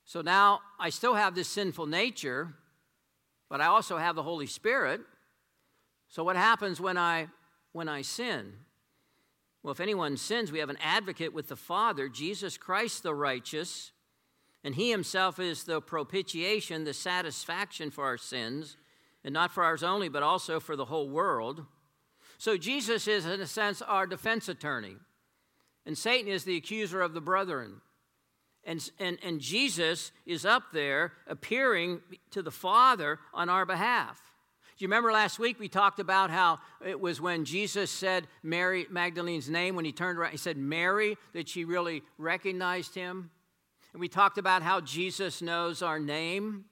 So 0.03 0.21
now 0.21 0.59
I 0.77 0.89
still 0.89 1.13
have 1.13 1.35
this 1.35 1.47
sinful 1.47 1.85
nature, 1.85 2.53
but 3.49 3.61
I 3.61 3.67
also 3.67 3.95
have 3.95 4.15
the 4.15 4.23
Holy 4.23 4.47
Spirit. 4.47 4.99
So 6.09 6.23
what 6.23 6.35
happens 6.35 6.81
when 6.81 6.97
I 6.97 7.27
when 7.71 7.87
I 7.87 8.01
sin? 8.01 8.53
Well, 9.61 9.71
if 9.71 9.79
anyone 9.79 10.15
sins, 10.17 10.51
we 10.51 10.59
have 10.59 10.69
an 10.69 10.77
advocate 10.81 11.33
with 11.33 11.49
the 11.49 11.55
Father, 11.55 12.07
Jesus 12.07 12.57
Christ 12.57 13.03
the 13.03 13.13
righteous, 13.13 13.91
and 14.63 14.75
he 14.75 14.91
himself 14.91 15.39
is 15.39 15.63
the 15.63 15.81
propitiation, 15.81 16.83
the 16.83 16.93
satisfaction 16.93 17.91
for 17.91 18.05
our 18.05 18.17
sins, 18.17 18.77
and 19.23 19.33
not 19.33 19.51
for 19.51 19.63
ours 19.63 19.83
only, 19.83 20.07
but 20.07 20.23
also 20.23 20.59
for 20.59 20.75
the 20.75 20.85
whole 20.85 21.09
world. 21.09 21.65
So 22.37 22.57
Jesus 22.57 23.07
is, 23.07 23.25
in 23.25 23.41
a 23.41 23.47
sense, 23.47 23.81
our 23.81 24.07
defense 24.07 24.47
attorney, 24.47 24.95
and 25.85 25.97
Satan 25.97 26.31
is 26.31 26.45
the 26.45 26.55
accuser 26.55 27.01
of 27.01 27.13
the 27.13 27.21
brethren. 27.21 27.81
And, 28.65 28.89
and, 28.99 29.17
and 29.23 29.39
Jesus 29.39 30.11
is 30.25 30.45
up 30.45 30.71
there 30.73 31.13
appearing 31.27 32.01
to 32.31 32.41
the 32.41 32.51
Father 32.51 33.19
on 33.33 33.49
our 33.49 33.65
behalf. 33.65 34.28
Do 34.79 34.83
you 34.83 34.87
remember 34.87 35.11
last 35.11 35.39
week 35.39 35.59
we 35.59 35.67
talked 35.67 35.99
about 35.99 36.29
how 36.29 36.59
it 36.85 37.01
was 37.01 37.19
when 37.19 37.43
Jesus 37.43 37.91
said 37.91 38.27
Mary 38.41 38.87
Magdalene's 38.89 39.49
name 39.49 39.75
when 39.75 39.83
he 39.83 39.91
turned 39.91 40.17
around, 40.17 40.31
he 40.31 40.37
said 40.37 40.55
Mary, 40.55 41.17
that 41.33 41.49
she 41.49 41.65
really 41.65 42.01
recognized 42.17 42.95
him? 42.95 43.29
And 43.91 43.99
we 43.99 44.07
talked 44.07 44.37
about 44.37 44.63
how 44.63 44.79
Jesus 44.79 45.41
knows 45.41 45.81
our 45.81 45.99
name. 45.99 46.63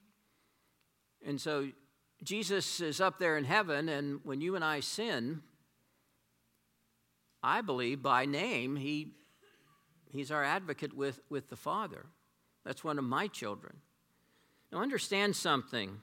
And 1.22 1.38
so 1.38 1.68
Jesus 2.22 2.80
is 2.80 2.98
up 2.98 3.18
there 3.18 3.36
in 3.36 3.44
heaven, 3.44 3.90
and 3.90 4.20
when 4.24 4.40
you 4.40 4.54
and 4.54 4.64
I 4.64 4.80
sin, 4.80 5.42
I 7.42 7.60
believe 7.60 8.02
by 8.02 8.24
name, 8.24 8.76
he, 8.76 9.12
he's 10.10 10.30
our 10.30 10.42
advocate 10.42 10.96
with, 10.96 11.20
with 11.28 11.50
the 11.50 11.56
Father. 11.56 12.06
That's 12.64 12.82
one 12.82 12.98
of 12.98 13.04
my 13.04 13.26
children. 13.26 13.76
Now, 14.72 14.80
understand 14.80 15.36
something. 15.36 16.00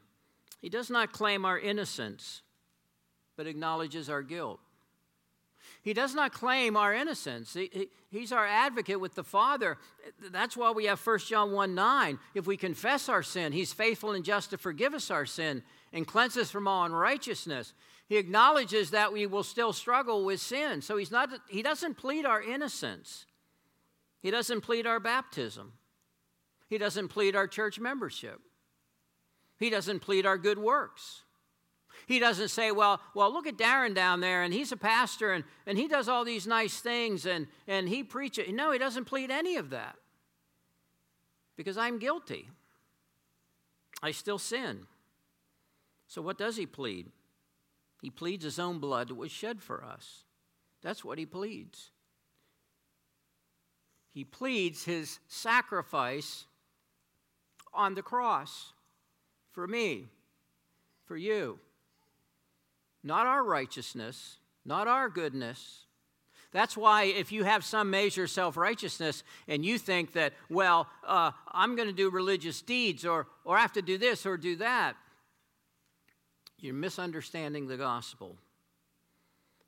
He 0.65 0.69
does 0.69 0.89
not 0.89 1.12
claim 1.12 1.45
our 1.45 1.60
innocence, 1.60 2.41
but 3.38 3.45
acknowledges 3.45 4.10
our 4.10 4.23
guilt. 4.23 4.60
He 5.84 5.93
does 5.93 6.15
not 6.15 6.34
claim 6.34 6.75
our 6.75 6.91
innocence. 6.91 7.54
He, 7.54 7.69
he, 7.71 7.89
he's 8.10 8.32
our 8.32 8.47
advocate 8.47 8.99
with 8.99 9.13
the 9.13 9.23
Father. 9.23 9.78
That's 10.32 10.58
why 10.58 10.71
we 10.71 10.86
have 10.86 10.99
1 10.99 11.19
John 11.19 11.51
1 11.51 11.75
9. 11.75 12.17
If 12.34 12.47
we 12.47 12.58
confess 12.58 13.10
our 13.10 13.21
sin, 13.21 13.54
He's 13.54 13.73
faithful 13.73 14.13
and 14.13 14.25
just 14.25 14.49
to 14.49 14.58
forgive 14.58 14.95
us 14.95 15.12
our 15.12 15.28
sin 15.28 15.62
and 15.93 16.08
cleanse 16.08 16.36
us 16.36 16.49
from 16.49 16.67
all 16.67 16.84
unrighteousness. 16.86 17.75
He 18.10 18.17
acknowledges 18.17 18.89
that 18.89 19.13
we 19.13 19.28
will 19.28 19.43
still 19.43 19.71
struggle 19.71 20.25
with 20.25 20.41
sin. 20.41 20.82
So 20.82 20.97
he's 20.97 21.12
not, 21.12 21.30
he 21.47 21.62
doesn't 21.62 21.93
plead 21.93 22.25
our 22.25 22.41
innocence, 22.41 23.28
He 24.23 24.32
doesn't 24.32 24.62
plead 24.62 24.88
our 24.88 24.99
baptism, 24.99 25.73
He 26.69 26.80
doesn't 26.80 27.10
plead 27.10 27.36
our 27.36 27.47
church 27.47 27.80
membership. 27.80 28.41
He 29.57 29.69
doesn't 29.69 30.01
plead 30.01 30.25
our 30.25 30.37
good 30.37 30.57
works. 30.57 31.23
He 32.07 32.19
doesn't 32.19 32.49
say, 32.49 32.71
well, 32.71 32.99
well, 33.15 33.31
look 33.31 33.47
at 33.47 33.57
Darren 33.57 33.95
down 33.95 34.19
there, 34.19 34.43
and 34.43 34.53
he's 34.53 34.71
a 34.71 34.77
pastor, 34.77 35.33
and, 35.33 35.43
and 35.65 35.77
he 35.77 35.87
does 35.87 36.07
all 36.07 36.23
these 36.23 36.45
nice 36.45 36.79
things, 36.79 37.25
and, 37.25 37.47
and 37.67 37.89
he 37.89 38.03
preaches. 38.03 38.51
No, 38.51 38.71
he 38.71 38.77
doesn't 38.77 39.05
plead 39.05 39.31
any 39.31 39.55
of 39.55 39.71
that. 39.71 39.95
Because 41.55 41.77
I'm 41.77 41.97
guilty. 41.97 42.49
I 44.03 44.11
still 44.11 44.37
sin. 44.37 44.85
So 46.07 46.21
what 46.21 46.37
does 46.37 46.57
he 46.57 46.65
plead? 46.65 47.07
He 48.01 48.09
pleads 48.11 48.43
his 48.43 48.59
own 48.59 48.79
blood 48.79 49.07
that 49.07 49.15
was 49.15 49.31
shed 49.31 49.63
for 49.63 49.83
us. 49.83 50.25
That's 50.83 51.03
what 51.03 51.17
he 51.17 51.25
pleads. 51.25 51.89
He 54.11 54.23
pleads 54.23 54.83
his 54.83 55.19
sacrifice 55.27 56.45
on 57.73 57.95
the 57.95 58.03
cross 58.03 58.73
for 59.55 59.67
me, 59.67 60.05
for 61.05 61.15
you. 61.15 61.57
Not 63.03 63.25
our 63.25 63.43
righteousness, 63.43 64.37
not 64.65 64.87
our 64.87 65.07
goodness. 65.09 65.85
That's 66.51 66.75
why, 66.75 67.03
if 67.03 67.31
you 67.31 67.45
have 67.45 67.63
some 67.63 67.89
measure 67.89 68.25
of 68.25 68.29
self 68.29 68.57
righteousness 68.57 69.23
and 69.47 69.65
you 69.65 69.77
think 69.77 70.13
that, 70.13 70.33
well, 70.49 70.87
uh, 71.05 71.31
I'm 71.51 71.75
going 71.75 71.87
to 71.87 71.93
do 71.93 72.09
religious 72.09 72.61
deeds 72.61 73.05
or, 73.05 73.27
or 73.45 73.57
I 73.57 73.61
have 73.61 73.73
to 73.73 73.81
do 73.81 73.97
this 73.97 74.25
or 74.25 74.37
do 74.37 74.57
that, 74.57 74.95
you're 76.59 76.73
misunderstanding 76.73 77.67
the 77.67 77.77
gospel. 77.77 78.37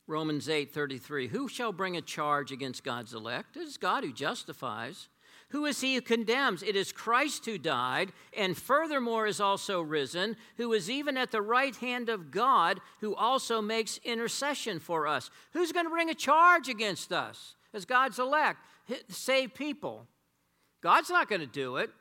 Romans 0.05 0.49
8 0.49 0.73
33. 0.73 1.27
Who 1.27 1.47
shall 1.47 1.73
bring 1.73 1.97
a 1.97 2.01
charge 2.01 2.51
against 2.51 2.83
God's 2.83 3.13
elect? 3.13 3.57
It 3.57 3.63
is 3.63 3.77
God 3.77 4.03
who 4.03 4.13
justifies. 4.13 5.09
Who 5.51 5.65
is 5.65 5.79
he 5.79 5.95
who 5.95 6.01
condemns? 6.01 6.61
It 6.61 6.75
is 6.75 6.91
Christ 6.91 7.45
who 7.45 7.57
died, 7.57 8.11
and 8.35 8.57
furthermore 8.57 9.27
is 9.27 9.39
also 9.39 9.81
risen, 9.81 10.35
who 10.57 10.73
is 10.73 10.89
even 10.89 11.15
at 11.15 11.31
the 11.31 11.41
right 11.41 11.75
hand 11.77 12.09
of 12.09 12.31
God, 12.31 12.81
who 12.99 13.15
also 13.15 13.61
makes 13.61 13.99
intercession 14.03 14.79
for 14.79 15.07
us. 15.07 15.29
Who's 15.53 15.71
going 15.71 15.85
to 15.85 15.89
bring 15.89 16.09
a 16.09 16.15
charge 16.15 16.67
against 16.67 17.13
us 17.13 17.55
as 17.73 17.85
God's 17.85 18.19
elect? 18.19 18.59
Save 19.07 19.53
people. 19.53 20.05
God's 20.81 21.09
not 21.09 21.29
going 21.29 21.41
to 21.41 21.47
do 21.47 21.77
it. 21.77 21.91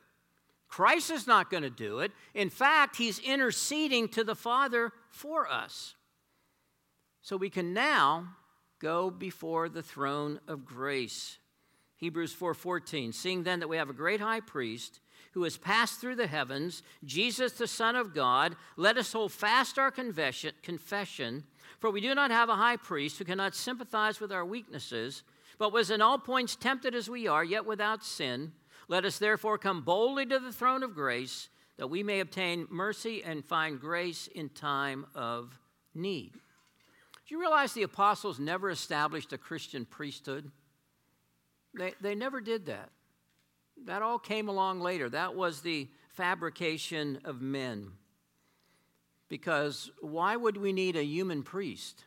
Christ 0.69 1.13
is 1.13 1.29
not 1.29 1.49
going 1.49 1.63
to 1.63 1.71
do 1.71 2.01
it. 2.01 2.11
In 2.35 2.51
fact, 2.51 2.97
he's 2.97 3.21
interceding 3.21 4.09
to 4.09 4.25
the 4.25 4.35
Father 4.35 4.93
for 5.09 5.49
us. 5.49 5.95
So 7.23 7.37
we 7.37 7.51
can 7.51 7.73
now 7.73 8.29
go 8.81 9.09
before 9.09 9.69
the 9.69 9.83
throne 9.83 10.41
of 10.49 10.65
grace. 10.65 11.39
Hebrews 11.97 12.35
4:14 12.35 13.13
Seeing 13.13 13.43
then 13.43 13.61
that 13.61 13.69
we 13.69 13.77
have 13.77 13.91
a 13.91 13.95
great 13.95 14.21
high 14.21 14.41
priest 14.41 15.01
who 15.33 15.43
has 15.43 15.59
passed 15.59 16.01
through 16.01 16.17
the 16.17 16.27
heavens, 16.27 16.83
Jesus 17.05 17.53
the 17.53 17.67
Son 17.67 17.95
of 17.95 18.15
God, 18.15 18.57
let 18.77 18.97
us 18.97 19.13
hold 19.13 19.33
fast 19.33 19.79
our 19.79 19.91
confession, 19.91 20.55
confession, 20.63 21.45
for 21.79 21.91
we 21.91 22.01
do 22.01 22.15
not 22.15 22.31
have 22.31 22.49
a 22.49 22.57
high 22.57 22.77
priest 22.77 23.19
who 23.19 23.25
cannot 23.25 23.55
sympathize 23.55 24.19
with 24.19 24.33
our 24.33 24.47
weaknesses, 24.47 25.23
but 25.59 25.73
was 25.73 25.91
in 25.91 26.01
all 26.01 26.19
points 26.19 26.57
tempted 26.57 26.95
as 26.95 27.11
we 27.11 27.27
are, 27.27 27.45
yet 27.45 27.67
without 27.67 28.03
sin. 28.03 28.53
Let 28.89 29.05
us 29.05 29.19
therefore 29.19 29.59
come 29.59 29.83
boldly 29.83 30.25
to 30.27 30.39
the 30.39 30.53
throne 30.53 30.83
of 30.83 30.95
grace, 30.95 31.51
that 31.77 31.89
we 31.89 32.03
may 32.03 32.21
obtain 32.21 32.67
mercy 32.71 33.23
and 33.23 33.45
find 33.45 33.79
grace 33.79 34.29
in 34.29 34.49
time 34.49 35.07
of 35.15 35.59
need. 35.95 36.33
Do 36.33 37.35
you 37.35 37.41
realize 37.41 37.73
the 37.73 37.83
apostles 37.83 38.39
never 38.39 38.71
established 38.71 39.33
a 39.33 39.39
Christian 39.39 39.85
priesthood? 39.85 40.51
They, 41.77 41.95
they 42.01 42.15
never 42.15 42.41
did 42.41 42.67
that. 42.67 42.91
That 43.85 44.03
all 44.03 44.19
came 44.19 44.49
along 44.49 44.81
later. 44.81 45.09
That 45.11 45.35
was 45.35 45.61
the 45.61 45.89
fabrication 46.09 47.21
of 47.25 47.43
men. 47.43 47.93
Because 49.29 49.91
why 50.01 50.37
would 50.37 50.57
we 50.57 50.73
need 50.73 50.97
a 50.97 51.05
human 51.05 51.43
priest 51.43 52.05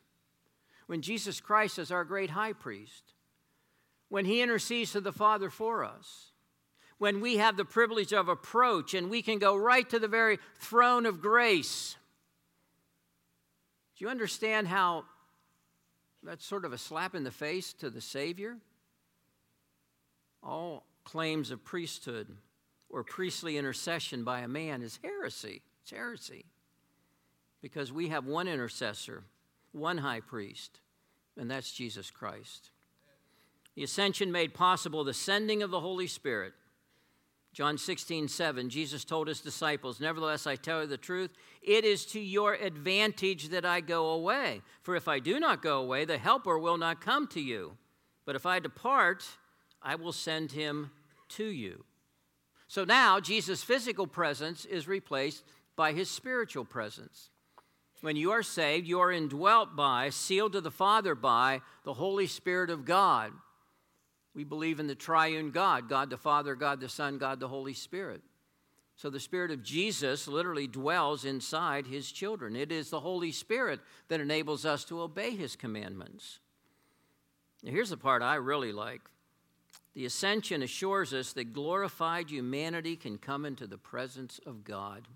when 0.88 1.02
Jesus 1.02 1.40
Christ 1.40 1.78
is 1.78 1.92
our 1.92 2.04
great 2.04 2.32
high 2.32 2.54
priest? 2.54 3.14
When 4.08 4.26
he 4.26 4.42
intercedes 4.42 4.94
to 4.94 5.02
the 5.02 5.12
Father 5.12 5.50
for 5.52 5.84
us? 5.84 6.32
When 6.98 7.22
we 7.22 7.38
have 7.38 7.56
the 7.56 7.66
privilege 7.66 8.12
of 8.12 8.28
approach 8.28 8.94
and 8.94 9.10
we 9.10 9.22
can 9.22 9.38
go 9.38 9.56
right 9.56 9.88
to 9.90 10.00
the 10.00 10.08
very 10.08 10.40
throne 10.60 11.06
of 11.06 11.22
grace? 11.22 11.96
Do 13.98 14.06
you 14.06 14.10
understand 14.10 14.68
how 14.68 15.06
that's 16.24 16.46
sort 16.46 16.66
of 16.66 16.74
a 16.74 16.78
slap 16.78 17.14
in 17.14 17.24
the 17.24 17.32
face 17.32 17.74
to 17.74 17.90
the 17.90 18.02
Savior? 18.02 18.58
All 20.44 20.86
claims 21.04 21.52
of 21.52 21.64
priesthood 21.64 22.28
or 22.90 23.04
priestly 23.04 23.58
intercession 23.58 24.24
by 24.24 24.40
a 24.40 24.48
man 24.48 24.82
is 24.82 25.00
heresy. 25.04 25.62
It's 25.82 25.92
heresy. 25.92 26.46
Because 27.62 27.92
we 27.92 28.10
have 28.10 28.26
one 28.26 28.48
intercessor, 28.48 29.24
one 29.72 29.98
high 29.98 30.22
priest, 30.22 30.80
and 31.38 31.50
that's 31.50 31.72
Jesus 31.72 32.10
Christ. 32.10 32.72
The 33.76 33.84
ascension 33.84 34.32
made 34.32 34.54
possible 34.54 35.04
the 35.04 35.14
sending 35.14 35.62
of 35.62 35.72
the 35.72 35.80
Holy 35.80 36.08
Spirit 36.08 36.54
John 37.52 37.78
16, 37.78 38.28
7, 38.28 38.70
Jesus 38.70 39.04
told 39.04 39.28
his 39.28 39.42
disciples, 39.42 40.00
Nevertheless, 40.00 40.46
I 40.46 40.56
tell 40.56 40.82
you 40.82 40.88
the 40.88 40.98
truth, 40.98 41.32
it 41.62 41.84
is 41.84 42.06
to 42.08 42.20
your 42.20 42.54
advantage 42.54 43.50
that 43.50 43.66
I 43.66 43.82
go 43.82 44.10
away. 44.10 44.62
For 44.84 44.96
if 44.96 45.08
I 45.08 45.20
do 45.20 45.40
not 45.40 45.64
go 45.64 45.80
away, 45.80 46.06
the 46.06 46.18
Helper 46.18 46.60
will 46.60 46.78
not 46.78 47.02
come 47.02 47.28
to 47.28 47.42
you. 47.42 47.76
But 48.26 48.36
if 48.36 48.46
I 48.46 48.60
depart, 48.60 49.26
I 49.82 49.96
will 49.96 50.12
send 50.12 50.52
him 50.52 50.92
to 51.30 51.46
you. 51.46 51.84
So 52.68 52.84
now, 52.84 53.20
Jesus' 53.20 53.64
physical 53.64 54.08
presence 54.08 54.66
is 54.66 54.88
replaced 54.88 55.44
by 55.76 55.94
his 55.94 56.10
spiritual 56.10 56.66
presence. 56.66 57.30
When 58.02 58.16
you 58.16 58.32
are 58.32 58.44
saved, 58.44 58.88
you 58.88 59.00
are 59.00 59.12
indwelt 59.12 59.76
by, 59.76 60.10
sealed 60.10 60.54
to 60.54 60.62
the 60.62 60.72
Father 60.72 61.16
by, 61.16 61.62
the 61.84 61.94
Holy 61.94 62.28
Spirit 62.28 62.70
of 62.70 62.86
God. 62.86 63.32
We 64.36 64.44
believe 64.44 64.80
in 64.80 64.88
the 64.88 64.96
triune 64.96 65.52
God 65.52 65.90
God 65.90 66.10
the 66.10 66.18
Father, 66.18 66.56
God 66.56 66.80
the 66.80 66.90
Son, 66.90 67.18
God 67.18 67.40
the 67.40 67.48
Holy 67.48 67.74
Spirit. 67.74 68.22
So 68.96 69.10
the 69.10 69.20
Spirit 69.20 69.52
of 69.52 69.64
Jesus 69.64 70.28
literally 70.28 70.68
dwells 70.68 71.26
inside 71.26 71.88
his 71.88 72.12
children. 72.12 72.56
It 72.56 72.72
is 72.72 72.90
the 72.90 73.00
Holy 73.00 73.32
Spirit 73.32 73.80
that 74.10 74.20
enables 74.20 74.66
us 74.66 74.84
to 74.86 75.02
obey 75.02 75.32
his 75.32 75.56
commandments. 75.56 76.40
Now, 77.64 77.72
here's 77.72 77.90
the 77.90 77.98
part 77.98 78.22
I 78.22 78.36
really 78.36 78.72
like 78.72 79.02
the 80.00 80.06
ascension 80.06 80.64
assures 80.64 81.14
us 81.14 81.34
that 81.34 81.52
glorified 81.52 82.32
humanity 82.32 82.96
can 82.96 83.18
come 83.18 83.44
into 83.44 83.68
the 83.68 83.78
presence 83.78 84.40
of 84.46 84.64
God. 84.64 85.10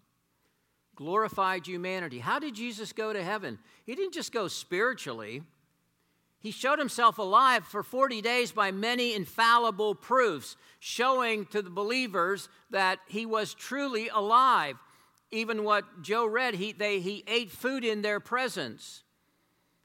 Glorified 0.93 1.65
humanity. 1.65 2.19
How 2.19 2.37
did 2.37 2.53
Jesus 2.53 2.91
go 2.91 3.13
to 3.13 3.23
heaven? 3.23 3.59
He 3.85 3.95
didn't 3.95 4.13
just 4.13 4.33
go 4.33 4.49
spiritually. 4.49 5.41
He 6.37 6.51
showed 6.51 6.79
himself 6.79 7.17
alive 7.17 7.63
for 7.63 7.81
40 7.81 8.19
days 8.19 8.51
by 8.51 8.71
many 8.71 9.15
infallible 9.15 9.95
proofs, 9.95 10.57
showing 10.79 11.45
to 11.45 11.61
the 11.61 11.69
believers 11.69 12.49
that 12.69 12.99
he 13.07 13.25
was 13.25 13.53
truly 13.53 14.09
alive. 14.09 14.75
Even 15.31 15.63
what 15.63 16.01
Joe 16.01 16.25
read, 16.25 16.55
he, 16.55 16.73
they, 16.73 16.99
he 16.99 17.23
ate 17.25 17.51
food 17.51 17.85
in 17.85 18.01
their 18.01 18.19
presence. 18.19 19.02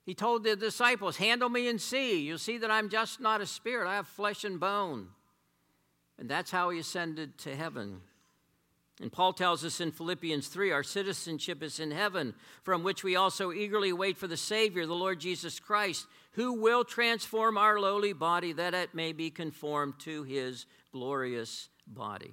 He 0.08 0.14
told 0.14 0.42
the 0.42 0.56
disciples, 0.56 1.18
Handle 1.18 1.50
me 1.50 1.68
and 1.68 1.78
see. 1.78 2.22
You'll 2.22 2.38
see 2.38 2.56
that 2.56 2.70
I'm 2.70 2.88
just 2.88 3.20
not 3.20 3.42
a 3.42 3.46
spirit, 3.46 3.86
I 3.86 3.96
have 3.96 4.08
flesh 4.08 4.42
and 4.42 4.58
bone. 4.58 5.08
And 6.18 6.30
that's 6.30 6.50
how 6.50 6.70
he 6.70 6.78
ascended 6.78 7.36
to 7.40 7.54
heaven. 7.54 8.00
And 9.02 9.12
Paul 9.12 9.34
tells 9.34 9.66
us 9.66 9.82
in 9.82 9.92
Philippians 9.92 10.48
3 10.48 10.72
our 10.72 10.82
citizenship 10.82 11.62
is 11.62 11.78
in 11.78 11.90
heaven, 11.90 12.32
from 12.62 12.84
which 12.84 13.04
we 13.04 13.16
also 13.16 13.52
eagerly 13.52 13.92
wait 13.92 14.16
for 14.16 14.26
the 14.26 14.38
Savior, 14.38 14.86
the 14.86 14.94
Lord 14.94 15.20
Jesus 15.20 15.60
Christ, 15.60 16.06
who 16.32 16.54
will 16.54 16.84
transform 16.84 17.58
our 17.58 17.78
lowly 17.78 18.14
body 18.14 18.54
that 18.54 18.72
it 18.72 18.94
may 18.94 19.12
be 19.12 19.28
conformed 19.28 19.98
to 19.98 20.22
his 20.22 20.64
glorious 20.90 21.68
body. 21.86 22.32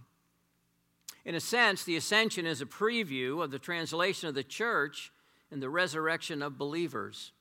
In 1.26 1.36
a 1.36 1.42
sense, 1.42 1.84
the 1.84 1.98
ascension 1.98 2.46
is 2.46 2.62
a 2.62 2.66
preview 2.66 3.44
of 3.44 3.52
the 3.52 3.60
translation 3.60 4.30
of 4.30 4.36
the 4.36 4.46
church 4.46 5.12
and 5.52 5.62
the 5.62 5.70
resurrection 5.70 6.42
of 6.42 6.58
believers. 6.58 7.34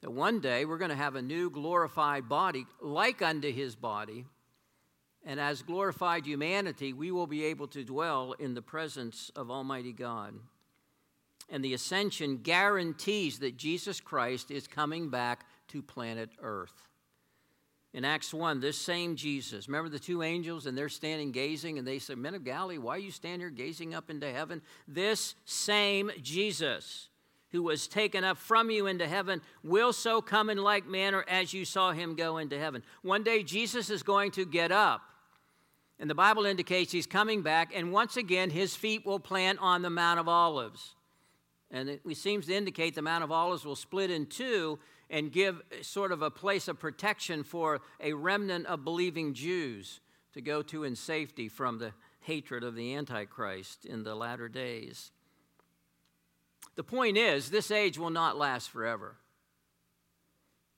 That 0.00 0.12
one 0.12 0.40
day 0.40 0.64
we're 0.64 0.78
going 0.78 0.90
to 0.90 0.96
have 0.96 1.16
a 1.16 1.22
new 1.22 1.50
glorified 1.50 2.28
body 2.28 2.66
like 2.80 3.20
unto 3.22 3.52
his 3.52 3.74
body 3.74 4.24
and 5.24 5.38
as 5.38 5.60
glorified 5.60 6.26
humanity, 6.26 6.94
we 6.94 7.10
will 7.10 7.26
be 7.26 7.44
able 7.44 7.68
to 7.68 7.84
dwell 7.84 8.32
in 8.38 8.54
the 8.54 8.62
presence 8.62 9.30
of 9.36 9.50
Almighty 9.50 9.92
God. 9.92 10.34
And 11.50 11.64
the 11.64 11.74
ascension 11.74 12.38
guarantees 12.38 13.38
that 13.40 13.58
Jesus 13.58 14.00
Christ 14.00 14.50
is 14.50 14.66
coming 14.66 15.10
back 15.10 15.44
to 15.68 15.82
planet 15.82 16.30
Earth. 16.40 16.72
In 17.92 18.06
Acts 18.06 18.32
1, 18.32 18.60
this 18.60 18.78
same 18.78 19.16
Jesus, 19.16 19.68
remember 19.68 19.90
the 19.90 19.98
two 19.98 20.22
angels, 20.22 20.64
and 20.64 20.76
they're 20.76 20.88
standing 20.88 21.30
gazing, 21.30 21.78
and 21.78 21.86
they 21.86 21.98
say, 21.98 22.14
Men 22.14 22.34
of 22.34 22.44
Galilee, 22.44 22.78
why 22.78 22.96
are 22.96 22.98
you 22.98 23.10
standing 23.10 23.40
here 23.40 23.50
gazing 23.50 23.94
up 23.94 24.08
into 24.08 24.30
heaven? 24.30 24.62
This 24.86 25.34
same 25.44 26.10
Jesus 26.22 27.07
who 27.50 27.62
was 27.62 27.88
taken 27.88 28.24
up 28.24 28.36
from 28.36 28.70
you 28.70 28.86
into 28.86 29.06
heaven 29.06 29.40
will 29.62 29.92
so 29.92 30.20
come 30.20 30.50
in 30.50 30.58
like 30.58 30.86
manner 30.86 31.24
as 31.28 31.52
you 31.52 31.64
saw 31.64 31.92
him 31.92 32.14
go 32.14 32.38
into 32.38 32.58
heaven. 32.58 32.82
One 33.02 33.22
day 33.22 33.42
Jesus 33.42 33.90
is 33.90 34.02
going 34.02 34.32
to 34.32 34.44
get 34.44 34.70
up. 34.70 35.02
And 36.00 36.08
the 36.08 36.14
Bible 36.14 36.46
indicates 36.46 36.92
he's 36.92 37.06
coming 37.06 37.42
back, 37.42 37.72
and 37.74 37.92
once 37.92 38.16
again, 38.16 38.50
his 38.50 38.76
feet 38.76 39.04
will 39.04 39.18
plant 39.18 39.58
on 39.60 39.82
the 39.82 39.90
Mount 39.90 40.20
of 40.20 40.28
Olives. 40.28 40.94
And 41.70 41.88
it 41.88 42.16
seems 42.16 42.46
to 42.46 42.54
indicate 42.54 42.94
the 42.94 43.02
Mount 43.02 43.24
of 43.24 43.32
Olives 43.32 43.64
will 43.64 43.76
split 43.76 44.10
in 44.10 44.26
two 44.26 44.78
and 45.10 45.32
give 45.32 45.60
sort 45.82 46.12
of 46.12 46.22
a 46.22 46.30
place 46.30 46.68
of 46.68 46.78
protection 46.78 47.42
for 47.42 47.80
a 48.00 48.12
remnant 48.12 48.66
of 48.66 48.84
believing 48.84 49.34
Jews 49.34 50.00
to 50.34 50.40
go 50.40 50.62
to 50.62 50.84
in 50.84 50.94
safety 50.94 51.48
from 51.48 51.78
the 51.78 51.92
hatred 52.20 52.62
of 52.62 52.74
the 52.74 52.94
Antichrist 52.94 53.84
in 53.84 54.04
the 54.04 54.14
latter 54.14 54.48
days. 54.48 55.10
The 56.78 56.84
point 56.84 57.16
is, 57.16 57.50
this 57.50 57.72
age 57.72 57.98
will 57.98 58.08
not 58.08 58.38
last 58.38 58.70
forever. 58.70 59.16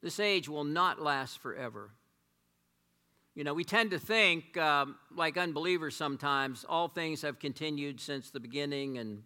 This 0.01 0.19
age 0.19 0.49
will 0.49 0.65
not 0.65 0.99
last 0.99 1.41
forever. 1.41 1.91
You 3.35 3.45
know, 3.45 3.53
we 3.53 3.65
tend 3.65 3.91
to 3.91 3.99
think, 3.99 4.57
um, 4.57 4.97
like 5.15 5.37
unbelievers 5.37 5.95
sometimes, 5.95 6.65
all 6.67 6.89
things 6.89 7.21
have 7.21 7.39
continued 7.39 8.01
since 8.01 8.31
the 8.31 8.41
beginning, 8.41 8.97
and 8.97 9.25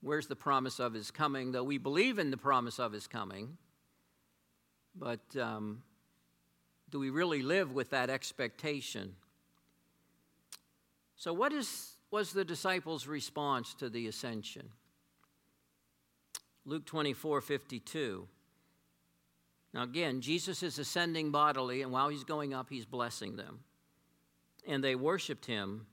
where's 0.00 0.28
the 0.28 0.34
promise 0.34 0.80
of 0.80 0.94
his 0.94 1.10
coming? 1.10 1.52
Though 1.52 1.62
we 1.62 1.76
believe 1.76 2.18
in 2.18 2.30
the 2.30 2.38
promise 2.38 2.78
of 2.78 2.92
his 2.92 3.06
coming, 3.06 3.58
but 4.94 5.36
um, 5.38 5.82
do 6.88 6.98
we 6.98 7.10
really 7.10 7.42
live 7.42 7.74
with 7.74 7.90
that 7.90 8.08
expectation? 8.08 9.14
So, 11.16 11.34
what 11.34 11.52
is, 11.52 11.96
was 12.10 12.32
the 12.32 12.46
disciples' 12.46 13.06
response 13.06 13.74
to 13.74 13.90
the 13.90 14.06
ascension? 14.06 14.70
Luke 16.68 16.84
24 16.84 17.40
52. 17.40 18.28
Now, 19.72 19.84
again, 19.84 20.20
Jesus 20.20 20.62
is 20.62 20.78
ascending 20.78 21.30
bodily, 21.30 21.80
and 21.80 21.90
while 21.90 22.10
he's 22.10 22.24
going 22.24 22.52
up, 22.52 22.68
he's 22.68 22.84
blessing 22.84 23.36
them. 23.36 23.60
And 24.66 24.84
they 24.84 24.94
worshiped 24.94 25.46
him 25.46 25.86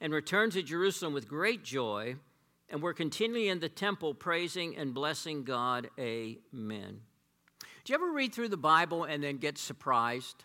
and 0.00 0.14
returned 0.14 0.52
to 0.52 0.62
Jerusalem 0.62 1.12
with 1.12 1.28
great 1.28 1.62
joy 1.64 2.16
and 2.70 2.80
were 2.80 2.94
continually 2.94 3.48
in 3.48 3.60
the 3.60 3.68
temple 3.68 4.14
praising 4.14 4.74
and 4.78 4.94
blessing 4.94 5.44
God. 5.44 5.90
Amen. 5.98 7.00
Do 7.84 7.92
you 7.92 7.94
ever 7.94 8.10
read 8.10 8.34
through 8.34 8.48
the 8.48 8.56
Bible 8.56 9.04
and 9.04 9.22
then 9.22 9.36
get 9.36 9.58
surprised? 9.58 10.44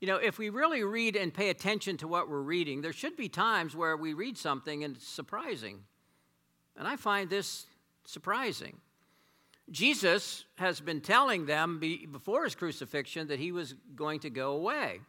You 0.00 0.08
know, 0.08 0.16
if 0.16 0.36
we 0.36 0.50
really 0.50 0.82
read 0.82 1.14
and 1.14 1.32
pay 1.32 1.50
attention 1.50 1.96
to 1.98 2.08
what 2.08 2.28
we're 2.28 2.40
reading, 2.40 2.82
there 2.82 2.92
should 2.92 3.16
be 3.16 3.28
times 3.28 3.76
where 3.76 3.96
we 3.96 4.14
read 4.14 4.36
something 4.36 4.82
and 4.82 4.96
it's 4.96 5.08
surprising. 5.08 5.84
And 6.76 6.88
I 6.88 6.96
find 6.96 7.30
this 7.30 7.66
surprising. 8.04 8.80
Jesus 9.70 10.44
has 10.56 10.80
been 10.80 11.00
telling 11.00 11.46
them 11.46 11.80
before 11.80 12.44
his 12.44 12.54
crucifixion 12.54 13.28
that 13.28 13.40
he 13.40 13.50
was 13.50 13.74
going 13.94 14.20
to 14.20 14.30
go 14.30 14.52
away. 14.52 15.00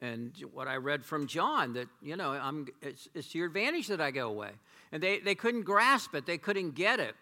And 0.00 0.32
what 0.52 0.68
I 0.68 0.76
read 0.76 1.04
from 1.04 1.26
John, 1.26 1.74
that, 1.74 1.88
you 2.00 2.16
know, 2.16 2.30
I'm, 2.30 2.68
it's, 2.80 3.08
it's 3.14 3.32
to 3.32 3.38
your 3.38 3.48
advantage 3.48 3.88
that 3.88 4.00
I 4.00 4.10
go 4.10 4.28
away. 4.28 4.50
And 4.92 5.02
they, 5.02 5.18
they 5.18 5.34
couldn't 5.34 5.62
grasp 5.62 6.14
it, 6.14 6.24
they 6.24 6.38
couldn't 6.38 6.74
get 6.74 7.00
it. 7.00 7.14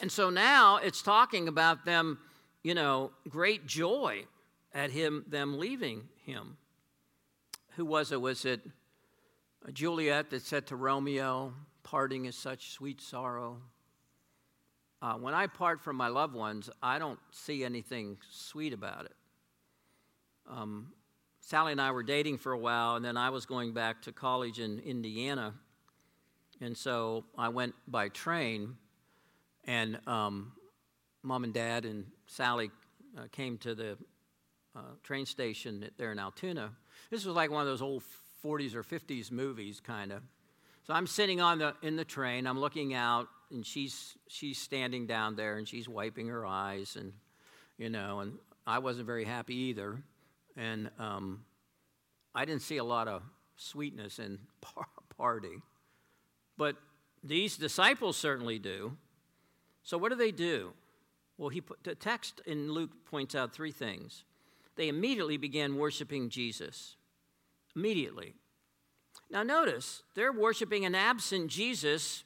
And 0.00 0.10
so 0.10 0.28
now 0.28 0.78
it's 0.78 1.02
talking 1.02 1.48
about 1.48 1.84
them, 1.84 2.18
you 2.62 2.74
know, 2.74 3.12
great 3.28 3.66
joy 3.66 4.24
at 4.74 4.90
him, 4.90 5.24
them 5.28 5.58
leaving 5.58 6.02
him. 6.24 6.56
Who 7.76 7.84
was 7.84 8.12
it? 8.12 8.20
Was 8.20 8.44
it 8.44 8.60
Juliet 9.72 10.30
that 10.30 10.42
said 10.42 10.66
to 10.66 10.76
Romeo, 10.76 11.54
Parting 11.82 12.24
is 12.24 12.34
such 12.34 12.72
sweet 12.72 13.00
sorrow? 13.00 13.58
Uh, 15.04 15.16
when 15.16 15.34
I 15.34 15.46
part 15.46 15.82
from 15.82 15.96
my 15.96 16.08
loved 16.08 16.32
ones, 16.32 16.70
I 16.82 16.98
don't 16.98 17.18
see 17.30 17.62
anything 17.62 18.16
sweet 18.30 18.72
about 18.72 19.04
it. 19.04 19.12
Um, 20.48 20.94
Sally 21.40 21.72
and 21.72 21.80
I 21.80 21.90
were 21.90 22.02
dating 22.02 22.38
for 22.38 22.52
a 22.52 22.58
while, 22.58 22.96
and 22.96 23.04
then 23.04 23.18
I 23.18 23.28
was 23.28 23.44
going 23.44 23.74
back 23.74 24.00
to 24.02 24.12
college 24.12 24.60
in 24.60 24.78
Indiana. 24.78 25.52
And 26.62 26.74
so 26.74 27.26
I 27.36 27.50
went 27.50 27.74
by 27.86 28.08
train, 28.08 28.76
and 29.64 30.00
um, 30.06 30.52
mom 31.22 31.44
and 31.44 31.52
dad 31.52 31.84
and 31.84 32.06
Sally 32.26 32.70
uh, 33.18 33.24
came 33.30 33.58
to 33.58 33.74
the 33.74 33.98
uh, 34.74 34.80
train 35.02 35.26
station 35.26 35.86
there 35.98 36.12
in 36.12 36.18
Altoona. 36.18 36.70
This 37.10 37.26
was 37.26 37.36
like 37.36 37.50
one 37.50 37.60
of 37.60 37.66
those 37.66 37.82
old 37.82 38.04
40s 38.42 38.74
or 38.74 38.82
50s 38.82 39.30
movies, 39.30 39.80
kind 39.80 40.12
of. 40.12 40.22
So 40.86 40.94
I'm 40.94 41.06
sitting 41.06 41.42
on 41.42 41.58
the, 41.58 41.74
in 41.82 41.96
the 41.96 42.06
train, 42.06 42.46
I'm 42.46 42.58
looking 42.58 42.94
out, 42.94 43.28
and 43.54 43.64
she's 43.64 44.18
she's 44.28 44.58
standing 44.58 45.06
down 45.06 45.36
there 45.36 45.56
and 45.56 45.66
she's 45.66 45.88
wiping 45.88 46.28
her 46.28 46.44
eyes 46.44 46.96
and 46.96 47.12
you 47.78 47.88
know 47.88 48.20
and 48.20 48.34
I 48.66 48.78
wasn't 48.78 49.06
very 49.06 49.24
happy 49.24 49.54
either. 49.54 50.02
And 50.56 50.90
um, 50.98 51.44
I 52.34 52.44
didn't 52.44 52.62
see 52.62 52.78
a 52.78 52.84
lot 52.84 53.08
of 53.08 53.22
sweetness 53.56 54.18
in 54.18 54.38
par- 54.60 54.86
party. 55.16 55.62
But 56.56 56.76
these 57.22 57.56
disciples 57.56 58.16
certainly 58.16 58.58
do. 58.58 58.96
So 59.82 59.98
what 59.98 60.10
do 60.10 60.16
they 60.16 60.32
do? 60.32 60.72
Well 61.36 61.48
he 61.48 61.60
put 61.60 61.84
the 61.84 61.94
text 61.94 62.40
in 62.46 62.72
Luke 62.72 62.90
points 63.10 63.34
out 63.34 63.52
three 63.52 63.72
things. 63.72 64.24
They 64.76 64.88
immediately 64.88 65.36
began 65.36 65.76
worshiping 65.76 66.30
Jesus. 66.30 66.96
Immediately. 67.76 68.34
Now 69.30 69.42
notice 69.42 70.02
they're 70.14 70.32
worshiping 70.32 70.84
an 70.84 70.94
absent 70.94 71.48
Jesus 71.48 72.24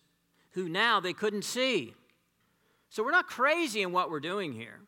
who 0.59 0.69
now 0.69 0.99
they 0.99 1.13
couldn't 1.13 1.45
see. 1.45 1.95
So 2.89 3.05
we're 3.05 3.13
not 3.13 3.29
crazy 3.29 3.83
in 3.83 3.93
what 3.93 4.11
we're 4.11 4.19
doing 4.19 4.53
here. 4.53 4.81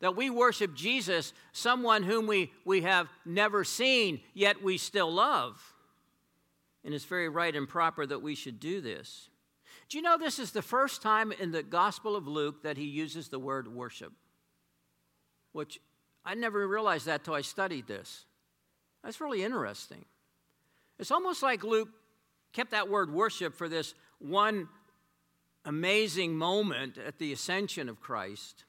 That 0.00 0.16
we 0.16 0.30
worship 0.30 0.74
Jesus, 0.74 1.34
someone 1.52 2.02
whom 2.02 2.26
we, 2.26 2.50
we 2.64 2.80
have 2.82 3.06
never 3.26 3.62
seen, 3.62 4.20
yet 4.32 4.62
we 4.62 4.78
still 4.78 5.12
love. 5.12 5.60
And 6.84 6.94
it's 6.94 7.04
very 7.04 7.28
right 7.28 7.54
and 7.54 7.68
proper 7.68 8.06
that 8.06 8.22
we 8.22 8.34
should 8.34 8.58
do 8.58 8.80
this. 8.80 9.28
Do 9.90 9.98
you 9.98 10.02
know 10.02 10.16
this 10.16 10.38
is 10.38 10.52
the 10.52 10.62
first 10.62 11.02
time 11.02 11.32
in 11.32 11.50
the 11.50 11.62
Gospel 11.62 12.16
of 12.16 12.26
Luke 12.26 12.62
that 12.62 12.78
he 12.78 12.84
uses 12.84 13.28
the 13.28 13.38
word 13.38 13.68
worship? 13.68 14.14
Which 15.52 15.80
I 16.24 16.32
never 16.34 16.66
realized 16.66 17.04
that 17.06 17.24
till 17.24 17.34
I 17.34 17.42
studied 17.42 17.86
this. 17.86 18.24
That's 19.04 19.20
really 19.20 19.44
interesting. 19.44 20.06
It's 20.98 21.10
almost 21.10 21.42
like 21.42 21.62
Luke 21.62 21.90
kept 22.54 22.70
that 22.70 22.88
word 22.88 23.12
worship 23.12 23.54
for 23.54 23.68
this 23.68 23.94
one 24.18 24.68
amazing 25.64 26.36
moment 26.36 26.98
at 26.98 27.18
the 27.18 27.32
ascension 27.32 27.88
of 27.88 28.00
Christ. 28.00 28.64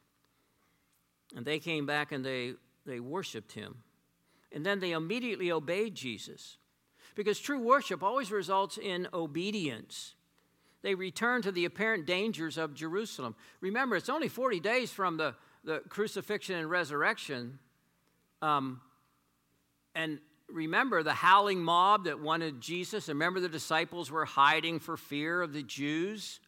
And 1.35 1.45
they 1.45 1.59
came 1.59 1.85
back 1.85 2.11
and 2.11 2.25
they, 2.25 2.53
they 2.85 2.99
worshiped 2.99 3.53
him. 3.53 3.83
And 4.51 4.65
then 4.65 4.79
they 4.79 4.91
immediately 4.91 5.51
obeyed 5.51 5.95
Jesus. 5.95 6.57
Because 7.15 7.39
true 7.39 7.59
worship 7.59 8.03
always 8.03 8.31
results 8.31 8.77
in 8.77 9.07
obedience. 9.13 10.15
They 10.81 10.95
returned 10.95 11.43
to 11.43 11.51
the 11.51 11.65
apparent 11.65 12.05
dangers 12.05 12.57
of 12.57 12.73
Jerusalem. 12.73 13.35
Remember, 13.59 13.95
it's 13.95 14.09
only 14.09 14.27
40 14.27 14.59
days 14.59 14.91
from 14.91 15.17
the, 15.17 15.35
the 15.63 15.79
crucifixion 15.89 16.55
and 16.55 16.69
resurrection. 16.69 17.59
Um, 18.41 18.81
and 19.93 20.19
remember 20.49 21.03
the 21.03 21.13
howling 21.13 21.63
mob 21.63 22.05
that 22.05 22.19
wanted 22.19 22.61
Jesus. 22.61 23.07
And 23.09 23.19
remember 23.19 23.39
the 23.39 23.49
disciples 23.49 24.09
were 24.09 24.25
hiding 24.25 24.79
for 24.79 24.97
fear 24.97 25.41
of 25.41 25.53
the 25.53 25.63
Jews. 25.63 26.39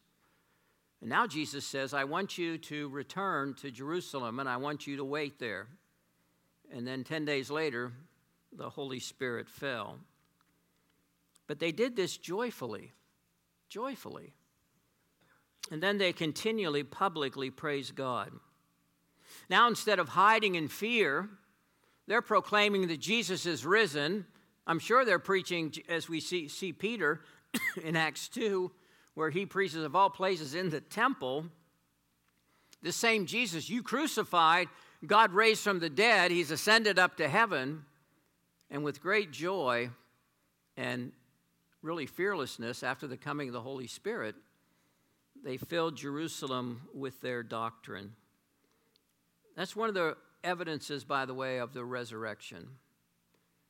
And 1.04 1.10
now 1.10 1.26
Jesus 1.26 1.66
says, 1.66 1.92
I 1.92 2.04
want 2.04 2.38
you 2.38 2.56
to 2.56 2.88
return 2.88 3.52
to 3.56 3.70
Jerusalem 3.70 4.40
and 4.40 4.48
I 4.48 4.56
want 4.56 4.86
you 4.86 4.96
to 4.96 5.04
wait 5.04 5.38
there. 5.38 5.66
And 6.72 6.86
then 6.86 7.04
10 7.04 7.26
days 7.26 7.50
later, 7.50 7.92
the 8.56 8.70
Holy 8.70 9.00
Spirit 9.00 9.50
fell. 9.50 9.98
But 11.46 11.58
they 11.58 11.72
did 11.72 11.94
this 11.94 12.16
joyfully, 12.16 12.94
joyfully. 13.68 14.32
And 15.70 15.82
then 15.82 15.98
they 15.98 16.14
continually 16.14 16.84
publicly 16.84 17.50
praise 17.50 17.90
God. 17.90 18.32
Now, 19.50 19.68
instead 19.68 19.98
of 19.98 20.08
hiding 20.08 20.54
in 20.54 20.68
fear, 20.68 21.28
they're 22.06 22.22
proclaiming 22.22 22.86
that 22.86 23.00
Jesus 23.00 23.44
is 23.44 23.66
risen. 23.66 24.24
I'm 24.66 24.78
sure 24.78 25.04
they're 25.04 25.18
preaching, 25.18 25.74
as 25.86 26.08
we 26.08 26.20
see, 26.20 26.48
see 26.48 26.72
Peter 26.72 27.20
in 27.84 27.94
Acts 27.94 28.26
2, 28.28 28.72
where 29.14 29.30
he 29.30 29.46
preaches 29.46 29.84
of 29.84 29.94
all 29.94 30.10
places 30.10 30.54
in 30.54 30.70
the 30.70 30.80
temple, 30.80 31.46
the 32.82 32.92
same 32.92 33.26
Jesus 33.26 33.70
you 33.70 33.82
crucified, 33.82 34.68
God 35.06 35.32
raised 35.32 35.62
from 35.62 35.78
the 35.78 35.90
dead, 35.90 36.30
he's 36.30 36.50
ascended 36.50 36.98
up 36.98 37.16
to 37.18 37.28
heaven, 37.28 37.84
and 38.70 38.82
with 38.82 39.00
great 39.00 39.30
joy 39.30 39.90
and 40.76 41.12
really 41.82 42.06
fearlessness 42.06 42.82
after 42.82 43.06
the 43.06 43.16
coming 43.16 43.48
of 43.48 43.54
the 43.54 43.60
Holy 43.60 43.86
Spirit, 43.86 44.34
they 45.44 45.56
filled 45.56 45.96
Jerusalem 45.96 46.82
with 46.94 47.20
their 47.20 47.42
doctrine. 47.42 48.14
That's 49.56 49.76
one 49.76 49.88
of 49.88 49.94
the 49.94 50.16
evidences, 50.42 51.04
by 51.04 51.26
the 51.26 51.34
way, 51.34 51.58
of 51.58 51.72
the 51.72 51.84
resurrection, 51.84 52.68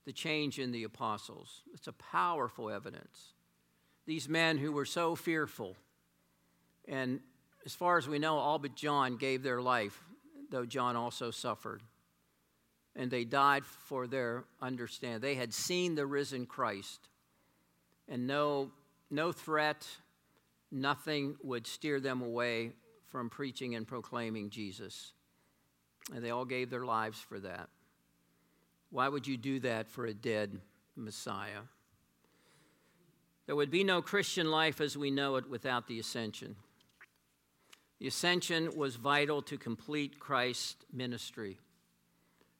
the 0.07 0.13
change 0.13 0.59
in 0.59 0.73
the 0.73 0.85
apostles. 0.85 1.63
It's 1.75 1.89
a 1.89 1.93
powerful 1.93 2.71
evidence 2.71 3.34
these 4.07 4.29
men 4.29 4.59
who 4.59 4.73
were 4.73 4.85
so 4.85 5.15
fearful. 5.15 5.77
And 6.87 7.21
as 7.65 7.75
far 7.75 7.97
as 7.97 8.09
we 8.09 8.19
know, 8.19 8.37
all 8.37 8.59
but 8.59 8.75
John 8.75 9.17
gave 9.17 9.43
their 9.43 9.63
life, 9.63 10.03
though 10.51 10.67
John 10.67 10.97
also 10.97 11.31
suffered. 11.31 11.83
And 12.97 13.11
they 13.11 13.25
died 13.25 13.65
for 13.65 14.07
their 14.07 14.45
understand. 14.61 15.23
They 15.23 15.35
had 15.35 15.53
seen 15.53 15.95
the 15.95 16.07
risen 16.07 16.47
Christ, 16.47 17.09
and 18.09 18.27
no, 18.27 18.71
no 19.11 19.33
threat, 19.33 19.87
nothing 20.71 21.37
would 21.43 21.67
steer 21.67 21.99
them 21.99 22.23
away 22.23 22.73
from 23.07 23.31
preaching 23.31 23.75
and 23.75 23.87
proclaiming 23.87 24.51
Jesus. 24.51 25.13
And 26.15 26.23
they 26.23 26.31
all 26.31 26.45
gave 26.45 26.69
their 26.69 26.85
lives 26.85 27.19
for 27.19 27.41
that. 27.41 27.69
Why 28.91 29.09
would 29.09 29.27
you 29.27 29.37
do 29.37 29.59
that 29.61 29.89
for 29.89 30.07
a 30.07 30.15
dead 30.15 30.61
Messiah? 30.95 31.63
There 33.47 33.57
would 33.57 33.71
be 33.71 33.85
no 33.85 34.01
Christian 34.01 34.51
life 34.51 34.81
as 34.81 34.97
we 34.97 35.11
know 35.11 35.37
it 35.37 35.49
without 35.49 35.87
the 35.87 35.99
ascension. 35.99 36.57
The 38.01 38.07
ascension 38.07 38.77
was 38.77 38.97
vital 38.97 39.43
to 39.43 39.59
complete 39.59 40.19
Christ's 40.19 40.77
ministry. 40.93 41.59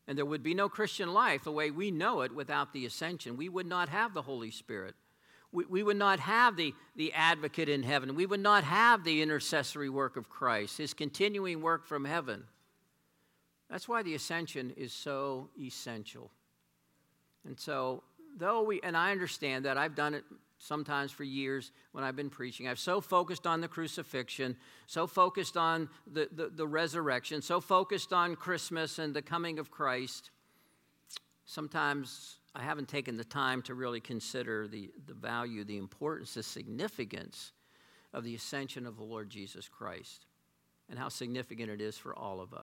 And 0.07 0.19
there 0.19 0.27
would 0.27 0.43
be 0.43 0.55
no 0.55 0.69
Christian 0.69 1.13
life 1.13 1.45
the 1.45 1.53
way 1.53 1.71
we 1.71 1.91
know 1.91 2.21
it 2.21 2.35
without 2.35 2.73
the 2.73 2.85
ascension. 2.85 3.37
We 3.37 3.49
would 3.49 3.67
not 3.67 3.89
have 3.89 4.13
the 4.13 4.23
Holy 4.23 4.51
Spirit. 4.51 4.95
We, 5.51 5.65
we 5.65 5.83
would 5.83 5.97
not 5.97 6.21
have 6.21 6.57
the, 6.57 6.75
the 6.97 7.13
advocate 7.15 7.69
in 7.69 7.83
heaven. 7.83 8.15
We 8.15 8.27
would 8.27 8.41
not 8.41 8.65
have 8.65 9.05
the 9.05 9.23
intercessory 9.23 9.89
work 9.89 10.17
of 10.17 10.29
Christ, 10.29 10.79
his 10.79 10.93
continuing 10.93 11.63
work 11.63 11.87
from 11.87 12.05
heaven. 12.05 12.45
That's 13.71 13.89
why 13.89 14.03
the 14.03 14.15
ascension 14.15 14.73
is 14.77 14.93
so 14.93 15.49
essential. 15.59 16.31
And 17.47 17.59
so, 17.59 18.03
though 18.37 18.63
we, 18.63 18.81
and 18.83 18.97
I 18.97 19.11
understand 19.11 19.65
that, 19.65 19.79
I've 19.79 19.95
done 19.95 20.15
it 20.15 20.25
sometimes 20.65 21.13
for 21.13 21.25
years 21.25 21.73
when 21.93 22.05
I've 22.05 22.17
been 22.17 22.31
preaching. 22.31 22.67
I've 22.67 22.79
so 22.79 23.01
focused 23.01 23.47
on 23.47 23.61
the 23.61 23.69
crucifixion, 23.69 24.57
so 24.87 25.07
focused 25.07 25.57
on 25.57 25.89
the, 26.11 26.29
the, 26.33 26.49
the, 26.49 26.67
resurrection, 26.67 27.43
so 27.43 27.61
focused 27.61 28.13
on 28.13 28.35
Christmas 28.35 28.99
and 28.99 29.15
the 29.15 29.23
coming 29.23 29.59
of 29.59 29.71
Christ. 29.71 30.31
Sometimes 31.45 32.39
I 32.55 32.63
haven't 32.63 32.89
taken 32.89 33.17
the 33.17 33.25
time 33.25 33.61
to 33.63 33.75
really 33.75 34.01
consider 34.01 34.67
the, 34.67 34.91
the 35.07 35.15
value, 35.15 35.65
the 35.65 35.77
importance, 35.77 36.35
the 36.35 36.43
significance 36.43 37.53
of 38.13 38.25
the 38.25 38.35
ascension 38.35 38.87
of 38.87 38.97
the 38.97 39.05
Lord 39.05 39.29
Jesus 39.29 39.69
Christ 39.69 40.27
and 40.89 40.99
how 40.99 41.09
significant 41.09 41.71
it 41.71 41.81
is 41.81 41.97
for 41.97 42.17
all 42.17 42.41
of 42.41 42.49
us. 42.49 42.53